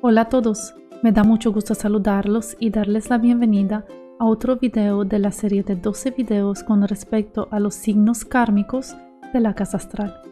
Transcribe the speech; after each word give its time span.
Hola 0.00 0.20
a 0.20 0.28
todos, 0.28 0.76
me 1.02 1.10
da 1.10 1.24
mucho 1.24 1.52
gusto 1.52 1.74
saludarlos 1.74 2.56
y 2.60 2.70
darles 2.70 3.10
la 3.10 3.18
bienvenida 3.18 3.84
a 4.20 4.26
otro 4.26 4.54
video 4.54 5.04
de 5.04 5.18
la 5.18 5.32
serie 5.32 5.64
de 5.64 5.74
12 5.74 6.12
videos 6.12 6.62
con 6.62 6.86
respecto 6.86 7.48
a 7.50 7.58
los 7.58 7.74
signos 7.74 8.24
kármicos 8.24 8.94
de 9.32 9.40
la 9.40 9.54
casa 9.54 9.78
astral. 9.78 10.22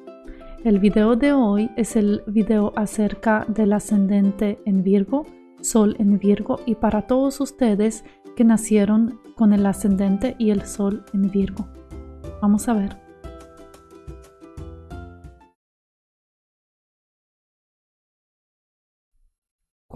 El 0.62 0.78
video 0.78 1.16
de 1.16 1.32
hoy 1.32 1.68
es 1.76 1.96
el 1.96 2.22
video 2.28 2.72
acerca 2.76 3.44
del 3.48 3.72
ascendente 3.72 4.60
en 4.66 4.84
Virgo, 4.84 5.26
Sol 5.62 5.96
en 5.98 6.16
Virgo 6.20 6.60
y 6.64 6.76
para 6.76 7.08
todos 7.08 7.40
ustedes 7.40 8.04
que 8.36 8.44
nacieron 8.44 9.18
con 9.34 9.52
el 9.52 9.66
ascendente 9.66 10.36
y 10.38 10.50
el 10.50 10.64
Sol 10.64 11.04
en 11.12 11.28
Virgo. 11.28 11.66
Vamos 12.40 12.68
a 12.68 12.74
ver. 12.74 13.05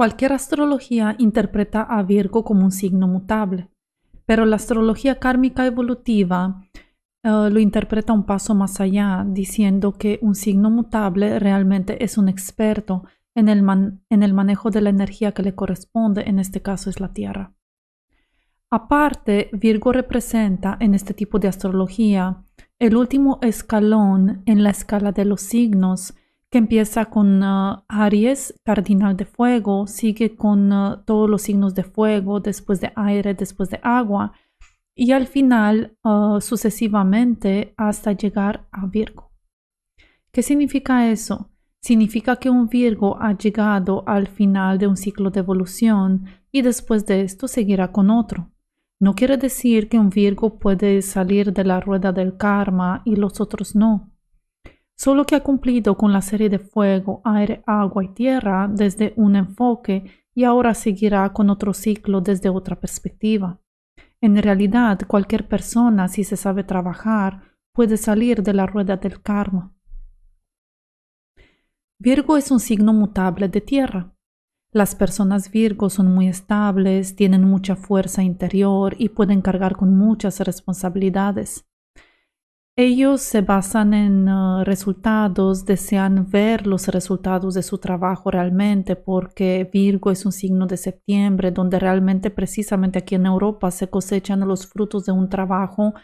Cualquier 0.01 0.33
astrología 0.33 1.15
interpreta 1.19 1.83
a 1.83 2.03
Virgo 2.03 2.43
como 2.43 2.65
un 2.65 2.73
signo 2.73 3.07
mutable, 3.07 3.69
pero 4.25 4.47
la 4.47 4.57
astrología 4.57 5.19
kármica 5.19 5.67
evolutiva 5.67 6.65
eh, 7.23 7.51
lo 7.53 7.61
interpreta 7.61 8.15
un 8.15 8.25
paso 8.25 8.55
más 8.55 8.81
allá, 8.81 9.27
diciendo 9.29 9.93
que 9.93 10.19
un 10.23 10.35
signo 10.35 10.71
mutable 10.71 11.39
realmente 11.39 12.03
es 12.03 12.17
un 12.17 12.31
experto 12.31 13.05
en 13.35 13.51
el, 13.51 13.63
en 14.09 14.23
el 14.23 14.33
manejo 14.33 14.71
de 14.71 14.81
la 14.81 14.89
energía 14.89 15.33
que 15.33 15.43
le 15.43 15.55
corresponde, 15.55 16.23
en 16.27 16.39
este 16.39 16.63
caso 16.63 16.89
es 16.89 16.99
la 16.99 17.13
Tierra. 17.13 17.53
Aparte, 18.71 19.51
Virgo 19.53 19.93
representa 19.93 20.79
en 20.81 20.95
este 20.95 21.13
tipo 21.13 21.39
de 21.39 21.49
astrología 21.49 22.43
el 22.79 22.97
último 22.97 23.39
escalón 23.43 24.45
en 24.47 24.63
la 24.63 24.71
escala 24.71 25.13
de 25.13 25.27
los 25.27 25.43
signos 25.43 26.15
que 26.51 26.59
empieza 26.59 27.05
con 27.05 27.43
uh, 27.43 27.85
Aries, 27.89 28.61
cardinal 28.65 29.17
de 29.17 29.25
fuego, 29.25 29.87
sigue 29.87 30.35
con 30.35 30.73
uh, 30.73 30.97
todos 31.05 31.31
los 31.31 31.43
signos 31.43 31.77
de 31.77 31.85
fuego, 31.85 32.41
después 32.41 32.81
de 32.81 32.93
aire, 32.97 33.35
después 33.35 33.71
de 33.71 33.79
agua, 33.85 34.33
y 34.97 35.13
al 35.13 35.29
final 35.29 35.97
uh, 36.03 36.41
sucesivamente 36.41 37.73
hasta 37.77 38.13
llegar 38.13 38.67
a 38.73 38.87
Virgo. 38.87 39.31
¿Qué 40.33 40.43
significa 40.43 41.09
eso? 41.09 41.51
Significa 41.81 42.37
que 42.37 42.51
un 42.51 42.69
Virgo 42.69 43.17
ha 43.23 43.37
llegado 43.37 44.03
al 44.07 44.27
final 44.27 44.79
de 44.79 44.89
un 44.89 44.97
ciclo 44.97 45.31
de 45.31 45.41
evolución 45.41 46.27
y 46.51 46.63
después 46.63 47.07
de 47.07 47.23
esto 47.23 47.47
seguirá 47.47 47.93
con 47.93 48.11
otro. 48.11 48.51
No 48.99 49.15
quiere 49.15 49.39
decir 49.39 49.89
que 49.89 49.99
un 49.99 50.11
Virgo 50.11 50.59
puede 50.59 51.01
salir 51.01 51.53
de 51.53 51.65
la 51.65 51.81
rueda 51.81 52.13
del 52.13 52.37
karma 52.37 53.03
y 53.05 53.17
los 53.17 53.41
otros 53.41 53.75
no 53.75 54.10
solo 55.01 55.25
que 55.25 55.35
ha 55.35 55.43
cumplido 55.43 55.97
con 55.97 56.13
la 56.13 56.21
serie 56.21 56.51
de 56.51 56.59
fuego, 56.59 57.23
aire, 57.25 57.63
agua 57.67 58.05
y 58.05 58.09
tierra 58.09 58.69
desde 58.71 59.15
un 59.17 59.35
enfoque 59.35 60.05
y 60.35 60.45
ahora 60.45 60.75
seguirá 60.75 61.33
con 61.33 61.49
otro 61.49 61.73
ciclo 61.73 62.21
desde 62.21 62.51
otra 62.51 62.79
perspectiva. 62.79 63.63
En 64.21 64.37
realidad, 64.37 64.99
cualquier 65.07 65.49
persona, 65.49 66.07
si 66.09 66.23
se 66.23 66.37
sabe 66.37 66.65
trabajar, 66.65 67.41
puede 67.73 67.97
salir 67.97 68.43
de 68.43 68.53
la 68.53 68.67
rueda 68.67 68.99
del 68.99 69.23
karma. 69.23 69.75
Virgo 71.99 72.37
es 72.37 72.51
un 72.51 72.61
signo 72.61 72.93
mutable 72.93 73.49
de 73.49 73.63
tierra. 73.63 74.15
Las 74.71 74.95
personas 74.95 75.51
Virgo 75.51 75.89
son 75.89 76.13
muy 76.13 76.29
estables, 76.29 77.17
tienen 77.17 77.45
mucha 77.45 77.75
fuerza 77.75 78.23
interior 78.23 78.97
y 78.99 79.09
pueden 79.09 79.41
cargar 79.41 79.77
con 79.77 79.97
muchas 79.97 80.41
responsabilidades. 80.41 81.70
Ellos 82.77 83.21
se 83.21 83.43
basan 83.43 83.93
en 83.93 84.29
uh, 84.29 84.65
resultados, 84.65 85.67
desean 85.67 86.31
ver 86.31 86.67
los 86.67 86.89
resultados 86.89 87.55
de 87.55 87.63
su 87.63 87.79
trabajo 87.79 88.31
realmente, 88.31 88.97
porque 88.97 89.69
Virgo 89.71 90.11
es 90.11 90.25
un 90.25 90.33
signo 90.33 90.67
de 90.67 90.77
septiembre, 90.77 91.51
donde 91.51 91.79
realmente 91.79 92.31
precisamente 92.31 93.01
aquí 93.01 93.17
en 93.17 93.27
Europa 93.27 93.71
se 93.71 93.91
cosechan 93.91 94.47
los 94.49 94.67
frutos 94.67 95.05
de 95.05 95.13
un 95.13 95.29
trabajo 95.29 95.95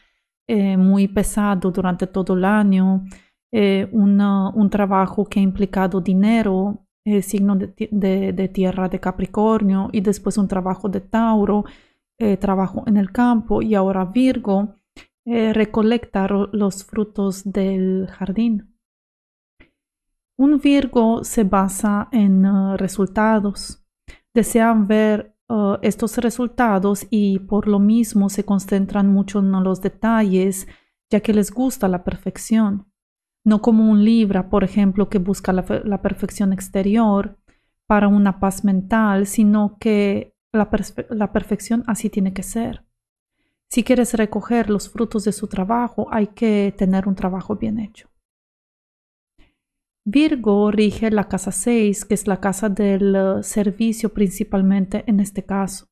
eh, 0.48 0.76
muy 0.76 1.08
pesado 1.08 1.70
durante 1.70 2.06
todo 2.06 2.34
el 2.34 2.44
año, 2.44 3.04
eh, 3.52 3.88
un 3.92 4.68
trabajo 4.70 5.24
que 5.24 5.40
ha 5.40 5.42
implicado 5.42 6.00
dinero, 6.00 6.84
eh, 7.04 7.22
signo 7.22 7.56
de, 7.56 8.50
tierra 8.52 8.88
de 8.88 9.00
Capricornio, 9.00 9.88
y 9.92 10.00
después 10.00 10.36
un 10.36 10.48
trabajo 10.48 10.88
de 10.88 11.00
Tauro, 11.00 11.64
trabajo 12.40 12.82
en 12.86 12.96
el 12.96 13.12
campo, 13.12 13.62
y 13.62 13.74
ahora 13.74 14.04
Virgo 14.06 14.76
eh, 15.28 15.52
recolectar 15.52 16.30
los 16.30 16.84
frutos 16.84 17.42
del 17.44 18.06
jardín. 18.06 18.76
Un 20.38 20.60
Virgo 20.60 21.24
se 21.24 21.42
basa 21.42 22.08
en 22.12 22.46
uh, 22.46 22.76
resultados. 22.76 23.84
Desean 24.32 24.86
ver 24.86 25.34
uh, 25.48 25.78
estos 25.82 26.18
resultados 26.18 27.08
y 27.10 27.40
por 27.40 27.66
lo 27.66 27.80
mismo 27.80 28.28
se 28.28 28.44
concentran 28.44 29.08
mucho 29.08 29.40
en 29.40 29.50
los 29.64 29.80
detalles, 29.80 30.68
ya 31.10 31.18
que 31.18 31.34
les 31.34 31.50
gusta 31.50 31.88
la 31.88 32.04
perfección. 32.04 32.86
No 33.44 33.60
como 33.60 33.90
un 33.90 34.04
Libra, 34.04 34.48
por 34.48 34.62
ejemplo, 34.62 35.08
que 35.08 35.18
busca 35.18 35.52
la, 35.52 36.02
perfección 36.02 36.52
exterior 36.52 37.36
para 37.88 38.06
una 38.06 38.38
paz 38.38 38.64
mental, 38.64 39.26
sino 39.26 39.76
que 39.80 40.36
la 40.52 41.32
perfección 41.32 41.82
así 41.88 42.10
tiene 42.10 42.32
que 42.32 42.44
ser. 42.44 42.85
Si 43.70 43.82
quieres 43.82 44.14
recoger 44.14 44.70
los 44.70 44.88
frutos 44.88 45.24
de 45.24 45.32
su 45.32 45.48
trabajo, 45.48 46.08
hay 46.10 46.28
que 46.28 46.74
tener 46.76 47.08
un 47.08 47.14
trabajo 47.14 47.56
bien 47.56 47.78
hecho. 47.78 48.08
Virgo 50.08 50.70
rige 50.70 51.10
la 51.10 51.28
casa 51.28 51.50
6, 51.50 52.04
que 52.04 52.14
es 52.14 52.28
la 52.28 52.40
casa 52.40 52.68
del 52.68 53.16
uh, 53.16 53.42
servicio 53.42 54.14
principalmente 54.14 55.02
en 55.08 55.18
este 55.18 55.44
caso. 55.44 55.88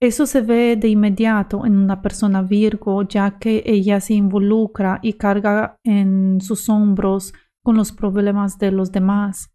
Eso 0.00 0.26
se 0.26 0.40
ve 0.40 0.76
de 0.76 0.88
inmediato 0.88 1.66
en 1.66 1.76
una 1.76 2.00
persona 2.00 2.40
Virgo, 2.40 3.02
ya 3.02 3.38
que 3.38 3.64
ella 3.66 4.00
se 4.00 4.14
involucra 4.14 5.00
y 5.02 5.14
carga 5.14 5.76
en 5.84 6.40
sus 6.40 6.68
hombros 6.68 7.34
con 7.62 7.76
los 7.76 7.90
problemas 7.92 8.58
de 8.58 8.70
los 8.70 8.92
demás. 8.92 9.52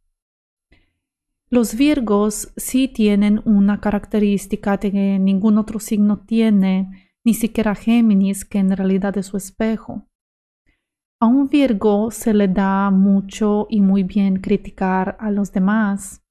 Los 1.49 1.75
Virgos 1.75 2.51
sí 2.57 2.89
tienen 2.89 3.41
una 3.45 3.79
característica 3.79 4.77
que 4.77 5.17
ningún 5.17 5.57
otro 5.57 5.79
signo 5.79 6.19
tiene, 6.19 7.04
ni 7.25 7.33
siquiera 7.33 7.75
Géminis, 7.75 8.45
que 8.45 8.59
en 8.59 8.75
realidad 8.75 9.17
es 9.17 9.25
su 9.25 9.37
espejo. 9.37 10.07
A 11.19 11.25
un 11.25 11.49
Virgo 11.49 12.11
se 12.11 12.33
le 12.33 12.47
da 12.47 12.91
mucho 12.91 13.67
y 13.69 13.81
muy 13.81 14.03
bien 14.03 14.39
criticar 14.39 15.17
a 15.19 15.31
los 15.31 15.51
demás. 15.51 16.21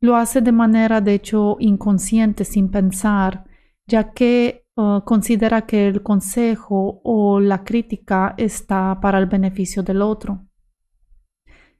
Lo 0.00 0.16
hace 0.16 0.42
de 0.42 0.52
manera 0.52 1.00
de 1.00 1.14
hecho 1.14 1.56
inconsciente, 1.58 2.44
sin 2.44 2.70
pensar, 2.70 3.44
ya 3.86 4.12
que 4.12 4.66
uh, 4.76 5.00
considera 5.00 5.62
que 5.62 5.88
el 5.88 6.02
consejo 6.02 7.00
o 7.02 7.40
la 7.40 7.64
crítica 7.64 8.34
está 8.36 8.98
para 9.00 9.18
el 9.18 9.26
beneficio 9.26 9.82
del 9.82 10.02
otro. 10.02 10.46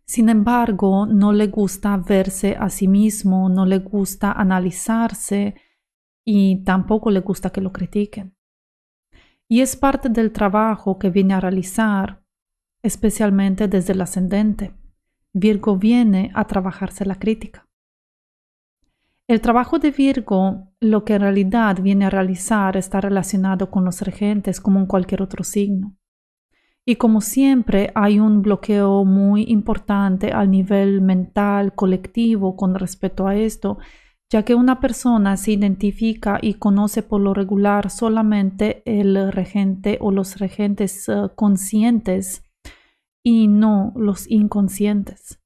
Sin 0.07 0.29
embargo, 0.29 1.07
no 1.07 1.33
le 1.33 1.49
gusta 1.49 1.97
verse 1.97 2.57
a 2.59 2.71
sí 2.71 2.89
mismo, 2.89 3.49
no 3.49 3.67
le 3.67 3.79
gusta 3.79 4.33
analizarse, 4.33 5.55
y 6.25 6.65
tampoco 6.65 7.11
le 7.11 7.21
gusta 7.21 7.51
que 7.51 7.61
lo 7.61 7.73
critiquen. 7.73 8.35
Y 9.49 9.61
es 9.61 9.77
parte 9.77 10.09
del 10.09 10.33
trabajo 10.33 10.99
que 10.99 11.11
viene 11.11 11.35
a 11.35 11.41
realizar, 11.41 12.23
especialmente 12.83 13.69
desde 13.69 13.93
el 13.93 14.01
ascendente. 14.01 14.75
Virgo 15.33 15.77
viene 15.77 16.31
a 16.35 16.47
trabajarse 16.47 17.05
la 17.05 17.17
crítica. 17.17 17.67
El 19.27 19.41
trabajo 19.41 19.79
de 19.79 19.91
Virgo, 19.91 20.69
lo 20.81 21.05
que 21.05 21.15
en 21.15 21.23
realidad 21.23 21.81
viene 21.81 22.07
a 22.07 22.11
realizar, 22.11 22.77
está 22.77 23.01
relacionado 23.01 23.71
con 23.71 23.85
los 23.85 24.03
regentes 24.03 24.61
como 24.61 24.81
en 24.81 24.87
cualquier 24.87 25.23
otro 25.23 25.45
signo. 25.45 25.97
Y 26.87 26.97
como 26.97 27.23
siempre 27.23 27.91
hay 27.95 28.21
un 28.21 28.43
bloqueo 28.43 29.07
muy 29.07 29.45
importante 29.49 30.31
al 30.31 30.51
nivel 30.51 31.01
mental, 31.01 31.75
colectivo 31.75 32.55
con 32.57 32.75
respecto 32.75 33.27
a 33.27 33.35
esto, 33.35 33.79
ya 34.35 34.43
que 34.43 34.57
una 34.57 34.81
persona 34.81 35.37
se 35.37 35.53
identifica 35.53 36.41
y 36.43 36.55
conoce 36.55 37.05
por 37.05 37.21
lo 37.21 37.35
regular 37.35 37.89
solamente 37.89 38.83
el 38.85 39.31
regente 39.31 39.97
o 40.01 40.11
los 40.11 40.41
regentes 40.41 41.09
eh, 41.09 41.29
conscientes 41.37 42.43
y 43.23 43.47
no 43.47 43.93
los 43.95 44.29
inconscientes. 44.29 45.41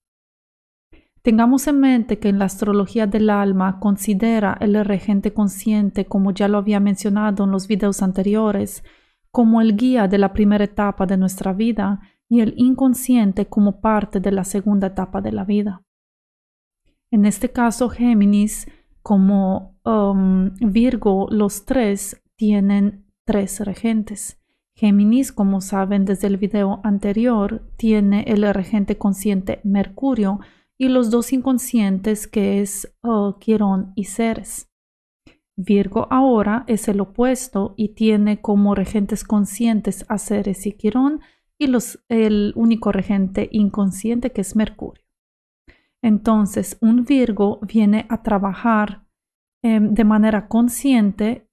Tengamos 1.21 1.67
en 1.67 1.81
mente 1.81 2.19
que 2.19 2.31
en 2.31 2.39
la 2.39 2.47
astrología 2.47 3.07
del 3.07 3.29
alma 3.29 3.79
considera 3.79 4.57
el 4.59 4.83
regente 4.87 5.35
consciente, 5.35 6.07
como 6.07 6.31
ya 6.31 6.49
lo 6.49 6.57
había 6.57 6.81
mencionado 6.81 7.45
en 7.45 7.51
los 7.51 7.69
videos 7.69 8.01
anteriores, 8.01 8.83
como 9.31 9.61
el 9.61 9.77
guía 9.77 10.09
de 10.09 10.17
la 10.17 10.33
primera 10.33 10.65
etapa 10.65 11.05
de 11.05 11.19
nuestra 11.19 11.53
vida 11.53 12.01
y 12.27 12.41
el 12.41 12.55
inconsciente 12.57 13.49
como 13.49 13.83
parte 13.83 14.19
de 14.19 14.33
la 14.33 14.45
segunda 14.45 14.87
etapa 14.87 15.21
de 15.21 15.33
la 15.33 15.45
vida. 15.45 15.83
En 17.11 17.27
este 17.27 17.51
caso, 17.51 17.89
Géminis 17.91 18.67
como 19.09 19.81
um, 19.87 20.51
Virgo, 20.61 21.29
los 21.31 21.65
tres 21.65 22.23
tienen 22.37 23.07
tres 23.25 23.59
regentes. 23.61 24.39
Géminis, 24.75 25.33
como 25.33 25.63
saben 25.63 26.05
desde 26.05 26.27
el 26.27 26.37
video 26.37 26.83
anterior, 26.85 27.63
tiene 27.79 28.25
el 28.27 28.43
regente 28.53 28.99
consciente 28.99 29.63
Mercurio 29.65 30.41
y 30.77 30.89
los 30.89 31.11
dos 31.11 31.33
inconscientes 31.33 32.27
que 32.29 32.61
es 32.61 32.95
uh, 33.03 33.39
Quirón 33.39 33.95
y 33.95 34.05
Ceres. 34.05 34.71
Virgo 35.57 36.07
ahora 36.11 36.65
es 36.67 36.87
el 36.87 37.01
opuesto 37.01 37.73
y 37.79 37.95
tiene 37.95 38.43
como 38.43 38.75
regentes 38.75 39.25
conscientes 39.25 40.05
a 40.11 40.19
Ceres 40.19 40.67
y 40.67 40.73
Quirón 40.73 41.23
y 41.57 41.69
los, 41.69 42.05
el 42.11 42.53
único 42.57 42.93
regente 42.93 43.49
inconsciente 43.53 44.33
que 44.33 44.43
es 44.43 44.55
Mercurio. 44.55 45.08
Entonces, 46.03 46.79
un 46.81 47.05
Virgo 47.05 47.61
viene 47.63 48.07
a 48.09 48.23
trabajar 48.23 49.05
em, 49.63 49.95
de 49.95 50.05
manera 50.05 50.49
consciente 50.49 51.49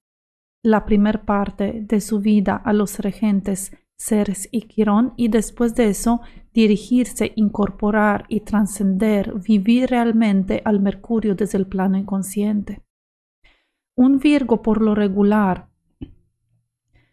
la 0.62 0.84
primera 0.84 1.24
parte 1.24 1.80
de 1.82 2.00
su 2.00 2.20
vida 2.20 2.56
a 2.56 2.72
los 2.72 2.98
regentes 2.98 3.72
Ceres 3.98 4.48
y 4.52 4.62
Quirón 4.62 5.14
y 5.16 5.28
después 5.28 5.74
de 5.74 5.88
eso 5.88 6.20
dirigirse, 6.52 7.32
incorporar 7.36 8.26
y 8.28 8.40
trascender, 8.40 9.34
vivir 9.40 9.90
realmente 9.90 10.62
al 10.64 10.80
Mercurio 10.80 11.34
desde 11.34 11.58
el 11.58 11.66
plano 11.66 11.96
inconsciente. 11.96 12.82
Un 13.96 14.18
Virgo 14.18 14.62
por 14.62 14.82
lo 14.82 14.94
regular 14.94 15.68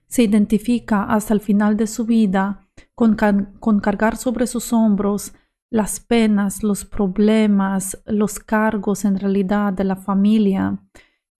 se 0.07 0.23
identifica 0.23 1.03
hasta 1.05 1.33
el 1.33 1.39
final 1.39 1.77
de 1.77 1.87
su 1.87 2.05
vida 2.05 2.67
con, 2.93 3.15
cargar 3.15 4.17
sobre 4.17 4.45
sus 4.45 4.71
hombros 4.71 5.33
las 5.73 5.99
penas, 5.99 6.61
los 6.61 6.85
problemas, 6.85 7.99
los 8.05 8.39
cargos 8.39 9.05
en 9.05 9.17
realidad 9.17 9.73
de 9.73 9.83
la 9.83 9.95
familia. 9.95 10.77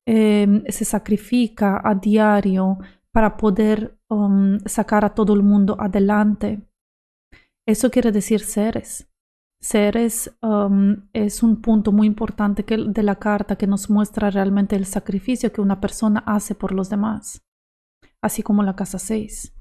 Em, 0.07 0.63
se 0.67 0.85
sacrifica 0.85 1.79
a 1.83 1.93
diario 1.93 2.79
para 3.11 3.37
poder 3.37 3.95
um, 4.09 4.57
sacar 4.65 5.05
a 5.05 5.13
todo 5.13 5.35
el 5.35 5.43
mundo 5.43 5.77
adelante. 5.79 6.67
Eso 7.67 7.91
quiere 7.91 8.11
decir 8.11 8.39
seres. 8.39 9.07
Seres 9.61 10.35
um, 10.41 11.07
es 11.13 11.43
un 11.43 11.61
punto 11.61 11.91
muy 11.91 12.07
importante 12.07 12.63
de 12.63 13.03
la 13.03 13.15
carta 13.15 13.55
que 13.55 13.67
nos 13.67 13.87
muestra 13.91 14.31
realmente 14.31 14.75
el 14.75 14.87
sacrificio 14.87 15.53
que 15.53 15.61
una 15.61 15.79
persona 15.79 16.23
hace 16.25 16.55
por 16.55 16.71
los 16.71 16.89
demás, 16.89 17.45
así 18.19 18.41
como 18.41 18.63
la 18.63 18.75
casa 18.75 18.97
6. 18.97 19.53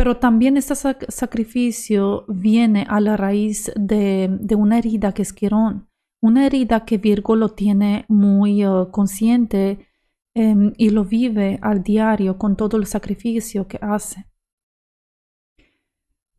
Pero 0.00 0.16
también 0.16 0.56
este 0.56 0.74
sacrificio 1.08 2.24
viene 2.26 2.86
a 2.88 3.00
la 3.00 3.18
raíz 3.18 3.70
de, 3.76 4.30
una 4.56 4.78
herida 4.78 5.12
que 5.12 5.20
es 5.20 5.34
Quirón, 5.34 5.90
una 6.22 6.46
herida 6.46 6.86
que 6.86 6.96
Virgo 6.96 7.36
lo 7.36 7.50
tiene 7.50 8.06
muy 8.08 8.64
uh, 8.64 8.90
consciente 8.90 9.86
em, 10.34 10.72
y 10.78 10.88
lo 10.88 11.04
vive 11.04 11.58
al 11.60 11.82
diario 11.82 12.38
con 12.38 12.56
todo 12.56 12.78
el 12.78 12.86
sacrificio 12.86 13.68
que 13.68 13.78
hace. 13.82 14.24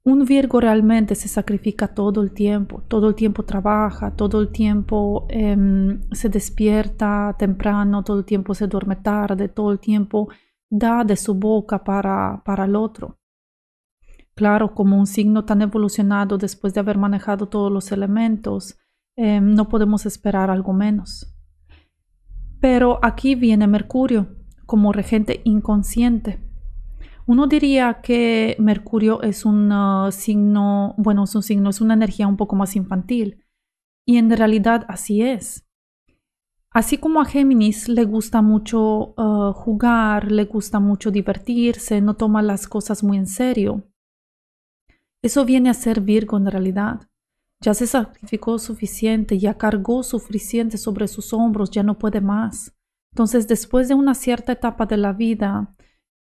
Un 0.05 0.25
Virgo 0.25 0.59
realmente 0.59 1.13
se 1.13 1.27
sacrifica 1.27 1.93
todo 1.93 2.23
el 2.23 2.31
tiempo, 2.31 2.81
todo 2.87 3.09
el 3.09 3.13
tiempo 3.13 3.43
trabaja, 3.43 4.15
todo 4.15 4.41
el 4.41 4.51
tiempo 4.51 5.27
em, 5.29 6.01
se 6.11 6.29
despierta 6.29 7.35
temprano, 7.37 8.03
todo 8.03 8.17
el 8.17 8.25
tiempo 8.25 8.55
se 8.55 8.65
duerme 8.65 8.95
tarde, 8.95 9.49
todo 9.49 9.71
el 9.71 9.79
tiempo 9.79 10.29
da 10.67 11.03
de 11.03 11.15
su 11.15 11.35
boca 11.35 11.83
para, 11.83 12.41
para 12.43 12.65
el 12.65 12.75
otro. 12.75 13.20
Claro, 14.35 14.73
como 14.73 14.97
un 14.97 15.07
signo 15.07 15.45
tan 15.45 15.61
evolucionado 15.61 16.37
después 16.37 16.73
de 16.73 16.79
haber 16.79 16.97
manejado 16.97 17.47
todos 17.47 17.71
los 17.71 17.91
elementos, 17.91 18.77
em, 19.15 19.53
no 19.53 19.67
podemos 19.67 20.05
esperar 20.05 20.49
algo 20.49 20.73
menos. 20.73 21.35
Pero 22.59 22.99
aquí 23.03 23.35
viene 23.35 23.67
Mercurio 23.67 24.35
como 24.65 24.93
regente 24.93 25.41
inconsciente 25.43 26.51
uno 27.31 27.47
diría 27.47 28.01
que 28.01 28.55
Mercurio 28.59 29.21
es 29.21 29.45
un 29.45 29.71
uh, 29.71 30.11
signo, 30.11 30.95
bueno, 30.97 31.23
es 31.23 31.35
un 31.35 31.43
signo, 31.43 31.69
es 31.69 31.81
una 31.81 31.93
energía 31.93 32.27
un 32.27 32.37
poco 32.37 32.55
más 32.55 32.75
infantil. 32.75 33.45
Y 34.05 34.17
en 34.17 34.29
realidad 34.35 34.85
así 34.87 35.21
es. 35.21 35.65
Así 36.71 36.97
como 36.97 37.21
a 37.21 37.25
Géminis 37.25 37.87
le 37.89 38.05
gusta 38.05 38.41
mucho 38.41 39.13
uh, 39.17 39.53
jugar, 39.53 40.31
le 40.31 40.45
gusta 40.45 40.79
mucho 40.79 41.11
divertirse, 41.11 42.01
no 42.01 42.15
toma 42.15 42.41
las 42.41 42.67
cosas 42.67 43.03
muy 43.03 43.17
en 43.17 43.27
serio. 43.27 43.83
Eso 45.21 45.45
viene 45.45 45.69
a 45.69 45.73
ser 45.73 46.01
Virgo 46.01 46.37
en 46.37 46.47
realidad. 46.47 47.01
Ya 47.61 47.73
se 47.75 47.85
sacrificó 47.85 48.57
suficiente, 48.57 49.37
ya 49.37 49.57
cargó 49.57 50.01
suficiente 50.01 50.77
sobre 50.77 51.07
sus 51.07 51.31
hombros, 51.31 51.69
ya 51.69 51.83
no 51.83 51.99
puede 51.99 52.21
más. 52.21 52.75
Entonces, 53.13 53.47
después 53.47 53.87
de 53.87 53.93
una 53.93 54.15
cierta 54.15 54.53
etapa 54.53 54.85
de 54.85 54.97
la 54.97 55.13
vida, 55.13 55.75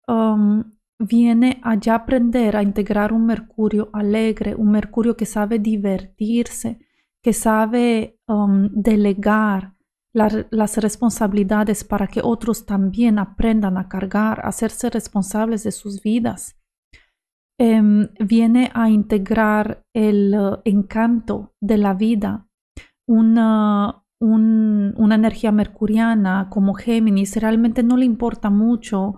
um, 0.06 0.64
viene 0.98 1.60
a 1.64 1.76
ya 1.76 1.94
aprender 1.94 2.56
a 2.56 2.62
integrar 2.62 3.12
un 3.12 3.24
Mercurio 3.24 3.88
alegre, 3.94 4.54
un 4.54 4.70
Mercurio 4.70 5.16
que 5.16 5.24
sabe 5.24 5.58
divertirse, 5.58 6.78
que 7.22 7.32
sabe 7.32 8.18
um, 8.26 8.68
delegar 8.72 9.74
las 10.12 10.76
responsabilidades 10.76 11.84
para 11.84 12.08
que 12.08 12.20
otros 12.22 12.66
también 12.66 13.18
aprendan 13.18 13.78
a 13.78 13.88
cargar, 13.88 14.40
a 14.40 14.48
hacerse 14.48 14.90
responsables 14.90 15.62
de 15.62 15.70
sus 15.70 16.02
vidas. 16.02 16.59
Em, 17.62 18.08
viene 18.18 18.70
a 18.72 18.88
integrar 18.88 19.84
el 19.94 20.34
uh, 20.34 20.62
encanto 20.64 21.52
de 21.60 21.76
la 21.76 21.92
vida, 21.92 22.48
una, 23.06 24.02
una 24.18 25.14
energía 25.14 25.52
mercuriana 25.52 26.48
como 26.48 26.72
Géminis, 26.72 27.36
realmente 27.36 27.82
no 27.82 27.98
le 27.98 28.06
importa 28.06 28.48
mucho 28.48 29.16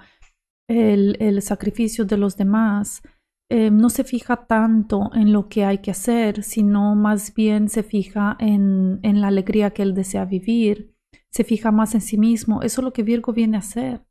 el, 0.69 1.41
sacrificio 1.41 2.05
de 2.05 2.17
los 2.17 2.37
demás, 2.37 3.03
eh, 3.49 3.71
no 3.71 3.89
se 3.91 4.03
fija 4.03 4.47
tanto 4.47 5.13
en 5.15 5.33
lo 5.33 5.49
que 5.49 5.65
hay 5.65 5.79
que 5.79 5.93
hacer, 5.93 6.43
sino 6.43 6.97
más 6.97 7.35
bien 7.35 7.69
se 7.69 7.85
fija 7.85 8.37
en, 8.41 8.99
en 9.05 9.21
la 9.21 9.29
alegría 9.29 9.71
que 9.71 9.83
él 9.83 9.95
desea 9.95 10.25
vivir, 10.25 10.97
se 11.31 11.45
fija 11.45 11.71
más 11.71 11.95
en 11.95 12.01
sí 12.01 12.19
mismo. 12.19 12.63
Eso 12.63 12.81
es 12.81 12.85
lo 12.85 12.93
que 12.93 13.05
Virgo 13.05 13.33
viene 13.33 13.57
a 13.57 13.61
hacer. 13.61 14.05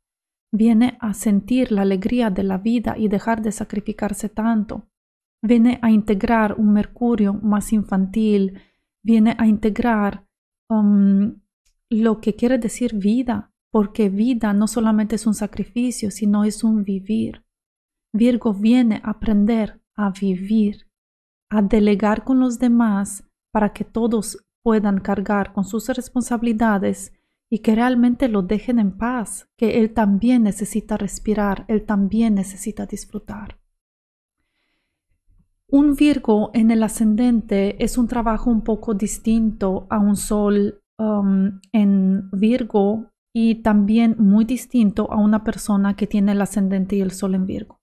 Viene 0.54 0.98
a 1.00 1.14
sentir 1.14 1.72
la 1.72 1.82
alegría 1.82 2.30
de 2.30 2.42
la 2.42 2.58
vida 2.58 2.94
y 2.98 3.08
dejar 3.08 3.40
de 3.40 3.52
sacrificarse 3.52 4.28
tanto. 4.28 4.86
Viene 5.42 5.78
a 5.82 5.90
integrar 5.90 6.54
un 6.58 6.72
Mercurio 6.72 7.32
más 7.32 7.72
infantil, 7.72 8.60
viene 9.02 9.34
a 9.38 9.46
integrar 9.46 10.26
um, 10.68 11.40
lo 11.90 12.20
que 12.20 12.36
quiere 12.36 12.58
decir 12.58 12.94
vida, 12.94 13.52
porque 13.70 14.10
vida 14.10 14.52
no 14.52 14.68
solamente 14.68 15.16
es 15.16 15.26
un 15.26 15.34
sacrificio, 15.34 16.10
sino 16.10 16.44
es 16.44 16.62
un 16.62 16.84
vivir. 16.84 17.44
Virgo 18.12 18.52
viene 18.52 19.00
a 19.02 19.10
aprender 19.10 19.80
a 19.96 20.10
vivir, 20.10 20.86
a 21.50 21.62
delegar 21.62 22.24
con 22.24 22.40
los 22.40 22.58
demás 22.58 23.24
para 23.52 23.72
que 23.72 23.84
todos 23.84 24.38
puedan 24.62 25.00
cargar 25.00 25.52
con 25.52 25.64
sus 25.64 25.88
responsabilidades 25.88 27.12
y 27.52 27.58
que 27.58 27.74
realmente 27.74 28.28
lo 28.28 28.40
dejen 28.40 28.78
en 28.78 28.96
paz, 28.96 29.46
que 29.58 29.78
él 29.78 29.92
también 29.92 30.42
necesita 30.42 30.96
respirar, 30.96 31.66
él 31.68 31.84
también 31.84 32.34
necesita 32.34 32.86
disfrutar. 32.86 33.58
Un 35.68 35.94
Virgo 35.94 36.50
en 36.54 36.70
el 36.70 36.82
ascendente 36.82 37.84
es 37.84 37.98
un 37.98 38.08
trabajo 38.08 38.48
un 38.48 38.62
poco 38.62 38.94
distinto 38.94 39.86
a 39.90 39.98
un 39.98 40.16
Sol 40.16 40.80
um, 40.98 41.60
en 41.72 42.30
Virgo 42.30 43.10
y 43.34 43.56
también 43.56 44.16
muy 44.18 44.46
distinto 44.46 45.12
a 45.12 45.18
una 45.18 45.44
persona 45.44 45.94
que 45.94 46.06
tiene 46.06 46.32
el 46.32 46.40
ascendente 46.40 46.96
y 46.96 47.02
el 47.02 47.10
sol 47.10 47.34
en 47.34 47.44
Virgo. 47.44 47.82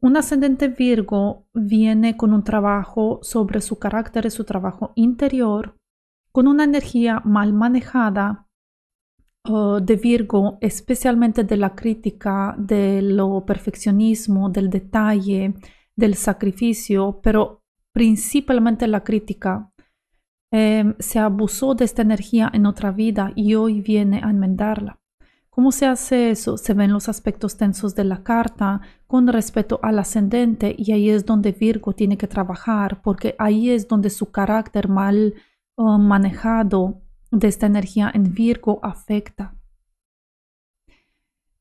Un 0.00 0.16
ascendente 0.16 0.68
Virgo 0.68 1.48
viene 1.52 2.16
con 2.16 2.32
un 2.32 2.44
trabajo 2.44 3.18
sobre 3.22 3.60
su 3.60 3.80
carácter 3.80 4.26
y 4.26 4.30
su 4.30 4.44
trabajo 4.44 4.92
interior, 4.94 5.76
con 6.36 6.48
una 6.48 6.64
energía 6.64 7.22
mal 7.24 7.54
manejada 7.54 8.46
uh, 9.48 9.80
de 9.80 9.96
Virgo, 9.96 10.58
especialmente 10.60 11.44
de 11.44 11.56
la 11.56 11.74
crítica, 11.74 12.54
de 12.58 13.00
lo 13.00 13.46
perfeccionismo, 13.46 14.50
del 14.50 14.68
detalle, 14.68 15.54
del 15.96 16.14
sacrificio, 16.14 17.20
pero 17.22 17.62
principalmente 17.92 18.86
la 18.86 19.02
crítica 19.02 19.72
Em, 20.52 20.94
se 21.00 21.18
abusó 21.18 21.74
de 21.74 21.84
esta 21.84 22.02
energía 22.02 22.50
en 22.52 22.66
otra 22.66 22.92
vida 22.92 23.32
y 23.34 23.56
hoy 23.56 23.80
viene 23.80 24.20
a 24.22 24.30
enmendarla. 24.30 25.00
¿Cómo 25.50 25.72
se 25.72 25.86
hace 25.86 26.30
eso? 26.30 26.56
Se 26.56 26.72
ven 26.72 26.92
los 26.92 27.08
aspectos 27.08 27.56
tensos 27.56 27.94
de 27.94 28.04
la 28.04 28.22
carta 28.22 28.80
con 29.06 29.26
respecto 29.26 29.80
al 29.82 29.98
ascendente 29.98 30.74
y 30.78 30.92
ahí 30.92 31.10
es 31.10 31.26
donde 31.26 31.52
Virgo 31.52 31.94
tiene 31.94 32.16
que 32.16 32.28
trabajar 32.28 33.02
porque 33.02 33.34
ahí 33.38 33.70
es 33.70 33.88
donde 33.88 34.10
su 34.10 34.30
carácter 34.30 34.88
mal 34.88 35.34
manejado 35.76 37.02
de 37.30 37.48
esta 37.48 37.66
energía 37.66 38.10
en 38.12 38.32
Virgo 38.32 38.80
afecta. 38.82 39.56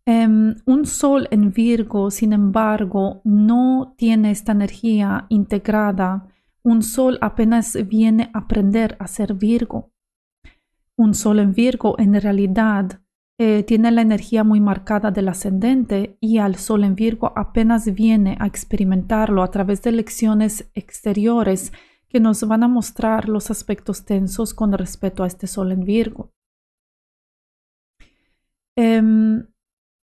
Em, 0.06 0.56
un 0.66 0.86
sol 0.86 1.28
en 1.32 1.52
Virgo, 1.52 2.12
sin 2.12 2.34
embargo, 2.34 3.22
no 3.24 3.96
tiene 3.98 4.32
esta 4.32 4.52
energía 4.52 5.26
integrada 5.30 6.30
un 6.66 6.82
sol 6.82 7.20
apenas 7.22 7.78
viene 7.88 8.32
a 8.34 8.40
aprender 8.40 8.98
a 9.00 9.06
ser 9.08 9.36
Virgo. 9.36 9.92
Un 10.98 11.14
sol 11.14 11.40
en 11.40 11.54
Virgo 11.54 11.96
en 12.00 12.20
realidad 12.20 13.02
eh, 13.38 13.62
tiene 13.62 13.92
la 13.92 14.02
energía 14.02 14.44
muy 14.44 14.60
marcada 14.60 15.12
del 15.12 15.30
ascendente 15.30 16.18
y 16.20 16.40
al 16.40 16.56
sol 16.56 16.84
en 16.84 16.96
Virgo 16.96 17.34
apenas 17.36 17.94
viene 17.94 18.36
a 18.40 18.48
experimentarlo 18.48 19.44
a 19.44 19.52
través 19.52 19.84
de 19.84 19.92
lecciones 19.92 20.72
exteriores 20.74 21.72
que 22.10 22.20
nos 22.20 22.48
van 22.48 22.64
a 22.64 22.68
mostrar 22.68 23.30
los 23.30 23.52
aspectos 23.52 24.06
tensos 24.06 24.54
con 24.54 24.72
respecto 24.74 25.24
a 25.24 25.28
este 25.28 25.48
Sol 25.48 25.72
en 25.72 25.86
Virgo. 25.86 26.32
Em, 28.78 29.48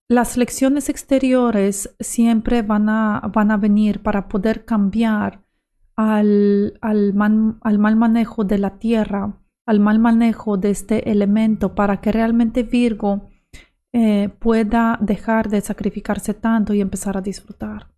las 0.08 0.36
lecciones 0.36 0.88
exteriores 0.88 1.94
siempre 2.00 2.62
van 2.62 2.88
a, 2.88 3.20
van 3.32 3.50
a 3.50 3.56
venir 3.56 4.02
para 4.02 4.28
poder 4.28 4.64
cambiar 4.64 5.42
al, 5.96 6.78
al, 6.80 7.14
al 7.62 7.78
mal 7.78 7.96
manejo 7.96 8.44
de 8.44 8.58
la 8.58 8.78
tierra, 8.78 9.38
al 9.66 9.80
mal 9.80 9.98
manejo 9.98 10.56
de 10.56 10.70
este 10.70 11.10
elemento, 11.10 11.74
para 11.74 12.00
que 12.00 12.12
realmente 12.12 12.62
Virgo 12.62 13.28
eh, 13.94 14.30
pueda 14.38 14.98
dejar 15.02 15.50
de 15.50 15.60
sacrificarse 15.60 16.32
tanto 16.32 16.72
y 16.72 16.80
empezar 16.80 17.16
a 17.18 17.20
disfrutar. 17.20 17.91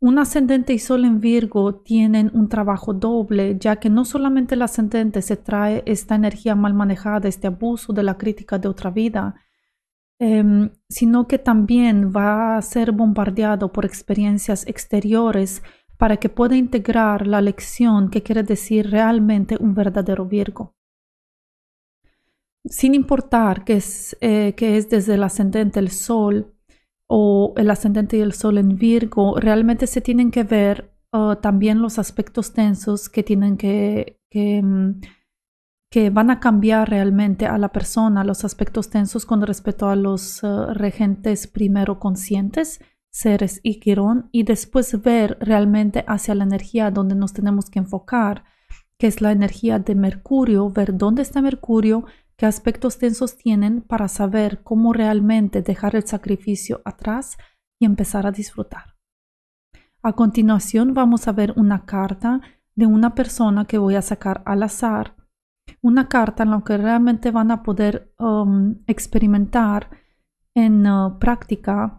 Un 0.00 0.18
ascendente 0.18 0.72
y 0.72 0.78
sol 0.78 1.04
en 1.04 1.20
Virgo 1.20 1.74
tienen 1.74 2.30
un 2.32 2.48
trabajo 2.48 2.92
doble, 2.94 3.58
ya 3.58 3.76
que 3.76 3.90
no 3.90 4.04
solamente 4.04 4.54
el 4.54 4.62
ascendente 4.62 5.22
se 5.22 5.36
trae 5.36 5.82
esta 5.86 6.14
energía 6.14 6.54
mal 6.54 6.72
manejada, 6.72 7.28
este 7.28 7.48
abuso 7.48 7.92
de 7.92 8.04
la 8.04 8.16
crítica 8.16 8.58
de 8.58 8.68
otra 8.68 8.90
vida, 8.90 9.34
em, 10.20 10.70
sino 10.88 11.26
que 11.26 11.38
también 11.38 12.12
va 12.14 12.56
a 12.56 12.62
ser 12.62 12.92
bombardeado 12.92 13.72
por 13.72 13.84
experiencias 13.84 14.66
exteriores 14.68 15.62
para 15.96 16.16
que 16.18 16.28
pueda 16.28 16.56
integrar 16.56 17.26
la 17.26 17.40
lección 17.40 18.08
que 18.10 18.22
quiere 18.22 18.44
decir 18.44 18.90
realmente 18.90 19.56
un 19.58 19.74
verdadero 19.74 20.26
Virgo. 20.26 20.76
Sin 22.64 22.94
importar 22.94 23.64
que 23.64 23.74
es, 23.74 24.16
eh, 24.20 24.54
que 24.56 24.76
es 24.76 24.88
desde 24.90 25.14
el 25.14 25.24
ascendente 25.24 25.80
el 25.80 25.90
Sol 25.90 26.54
o 27.08 27.54
el 27.56 27.70
ascendente 27.70 28.18
y 28.18 28.20
el 28.20 28.34
Sol 28.34 28.58
en 28.58 28.76
Virgo, 28.76 29.40
realmente 29.40 29.86
se 29.86 30.00
tienen 30.00 30.30
que 30.30 30.44
ver 30.44 30.92
uh, 31.12 31.36
también 31.36 31.80
los 31.80 31.98
aspectos 31.98 32.52
tensos 32.52 33.08
que 33.08 33.22
tienen 33.22 33.56
que, 33.56 34.20
mm, 34.32 35.00
que, 35.90 36.10
van 36.10 36.30
a 36.30 36.38
cambiar 36.38 36.90
realmente 36.90 37.46
a 37.46 37.56
la 37.56 37.72
persona, 37.72 38.24
los 38.24 38.44
aspectos 38.44 38.90
tensos 38.90 39.24
con 39.24 39.40
respecto 39.42 39.88
a 39.88 39.96
los 39.96 40.42
uh, 40.42 40.74
regentes 40.74 41.46
primero 41.46 41.98
conscientes, 41.98 42.80
Ceres 43.10 43.60
y 43.62 43.80
Quirón, 43.80 44.28
y 44.30 44.42
después 44.42 45.02
ver 45.02 45.38
realmente 45.40 46.04
hacia 46.06 46.34
la 46.34 46.44
energía 46.44 46.90
donde 46.90 47.14
nos 47.14 47.32
tenemos 47.32 47.70
que 47.70 47.78
enfocar, 47.78 48.44
que 48.98 49.06
es 49.06 49.22
la 49.22 49.32
energía 49.32 49.78
de 49.78 49.94
Mercurio, 49.94 50.68
ver 50.70 50.98
dónde 50.98 51.22
está 51.22 51.40
Mercurio, 51.40 52.04
qué 52.38 52.46
aspectos 52.46 52.98
tensos 52.98 53.36
tienen 53.36 53.82
para 53.82 54.08
saber 54.08 54.62
cómo 54.62 54.92
realmente 54.92 55.60
dejar 55.60 55.96
el 55.96 56.06
sacrificio 56.06 56.80
atrás 56.84 57.36
y 57.80 57.84
empezar 57.84 58.26
a 58.26 58.32
disfrutar. 58.32 58.96
A 60.02 60.12
continuación 60.12 60.94
vamos 60.94 61.26
a 61.26 61.32
ver 61.32 61.52
una 61.56 61.84
carta 61.84 62.40
de 62.76 62.86
una 62.86 63.16
persona 63.16 63.64
que 63.64 63.78
voy 63.78 63.96
a 63.96 64.02
sacar 64.02 64.42
al 64.46 64.62
azar, 64.62 65.16
una 65.82 66.08
carta 66.08 66.44
en 66.44 66.52
la 66.52 66.62
que 66.64 66.78
realmente 66.78 67.32
van 67.32 67.50
a 67.50 67.64
poder 67.64 68.14
um, 68.18 68.76
experimentar 68.86 69.90
en 70.54 70.86
uh, 70.86 71.18
práctica 71.18 71.97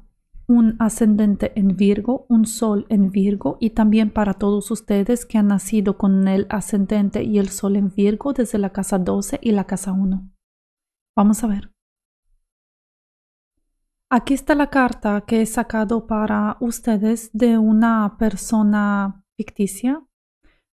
un 0.50 0.76
ascendente 0.80 1.54
en 1.56 1.78
Virgo, 1.78 2.26
un 2.28 2.46
sol 2.46 2.88
en 2.90 3.12
Virgo 3.12 3.58
y 3.60 3.70
también 3.70 4.10
para 4.10 4.34
todos 4.34 4.72
ustedes 4.72 5.26
que 5.26 5.38
han 5.38 5.48
nacido 5.48 5.98
con 5.98 6.28
el 6.28 6.48
ascendente 6.50 7.24
y 7.24 7.38
el 7.38 7.50
sol 7.50 7.76
en 7.76 7.94
Virgo 7.94 8.34
desde 8.34 8.58
la 8.58 8.72
casa 8.72 8.98
12 8.98 9.40
y 9.44 9.52
la 9.52 9.66
casa 9.66 9.94
1. 9.94 10.28
Vamos 11.16 11.44
a 11.44 11.48
ver. 11.48 11.72
Aquí 14.12 14.34
está 14.34 14.56
la 14.56 14.72
carta 14.72 15.24
que 15.28 15.42
he 15.42 15.46
sacado 15.46 16.08
para 16.08 16.58
ustedes 16.62 17.30
de 17.32 17.60
una 17.60 18.18
persona 18.18 19.24
ficticia, 19.38 20.04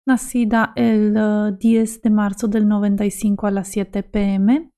nacida 0.08 0.72
el 0.77 1.58
10 1.60 1.98
uh, 1.98 2.01
de 2.01 2.10
marzo 2.10 2.48
del 2.48 2.65
95 2.65 3.48
a 3.48 3.51
las 3.51 3.67
7 3.67 4.03
pm 4.03 4.72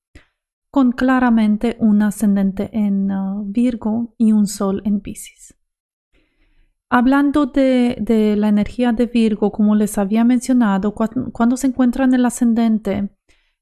con 0.78 0.92
claramente 0.92 1.76
un 1.80 2.04
ascendente 2.04 2.70
en 2.72 3.10
uh, 3.10 3.44
Virgo 3.48 4.14
y 4.16 4.32
un 4.32 4.46
sol 4.46 4.84
en 4.86 5.00
Pisces. 5.00 5.58
Hablando 6.88 7.48
de, 7.48 8.36
la 8.38 8.50
energía 8.50 8.92
de 8.92 9.08
Virgo, 9.08 9.52
como 9.52 9.74
les 9.74 9.98
había 9.98 10.24
mencionado, 10.24 10.94
cuando 10.94 11.58
se 11.58 11.66
encuentra 11.66 12.06
en 12.06 12.14
el 12.14 12.24
ascendente, 12.28 13.10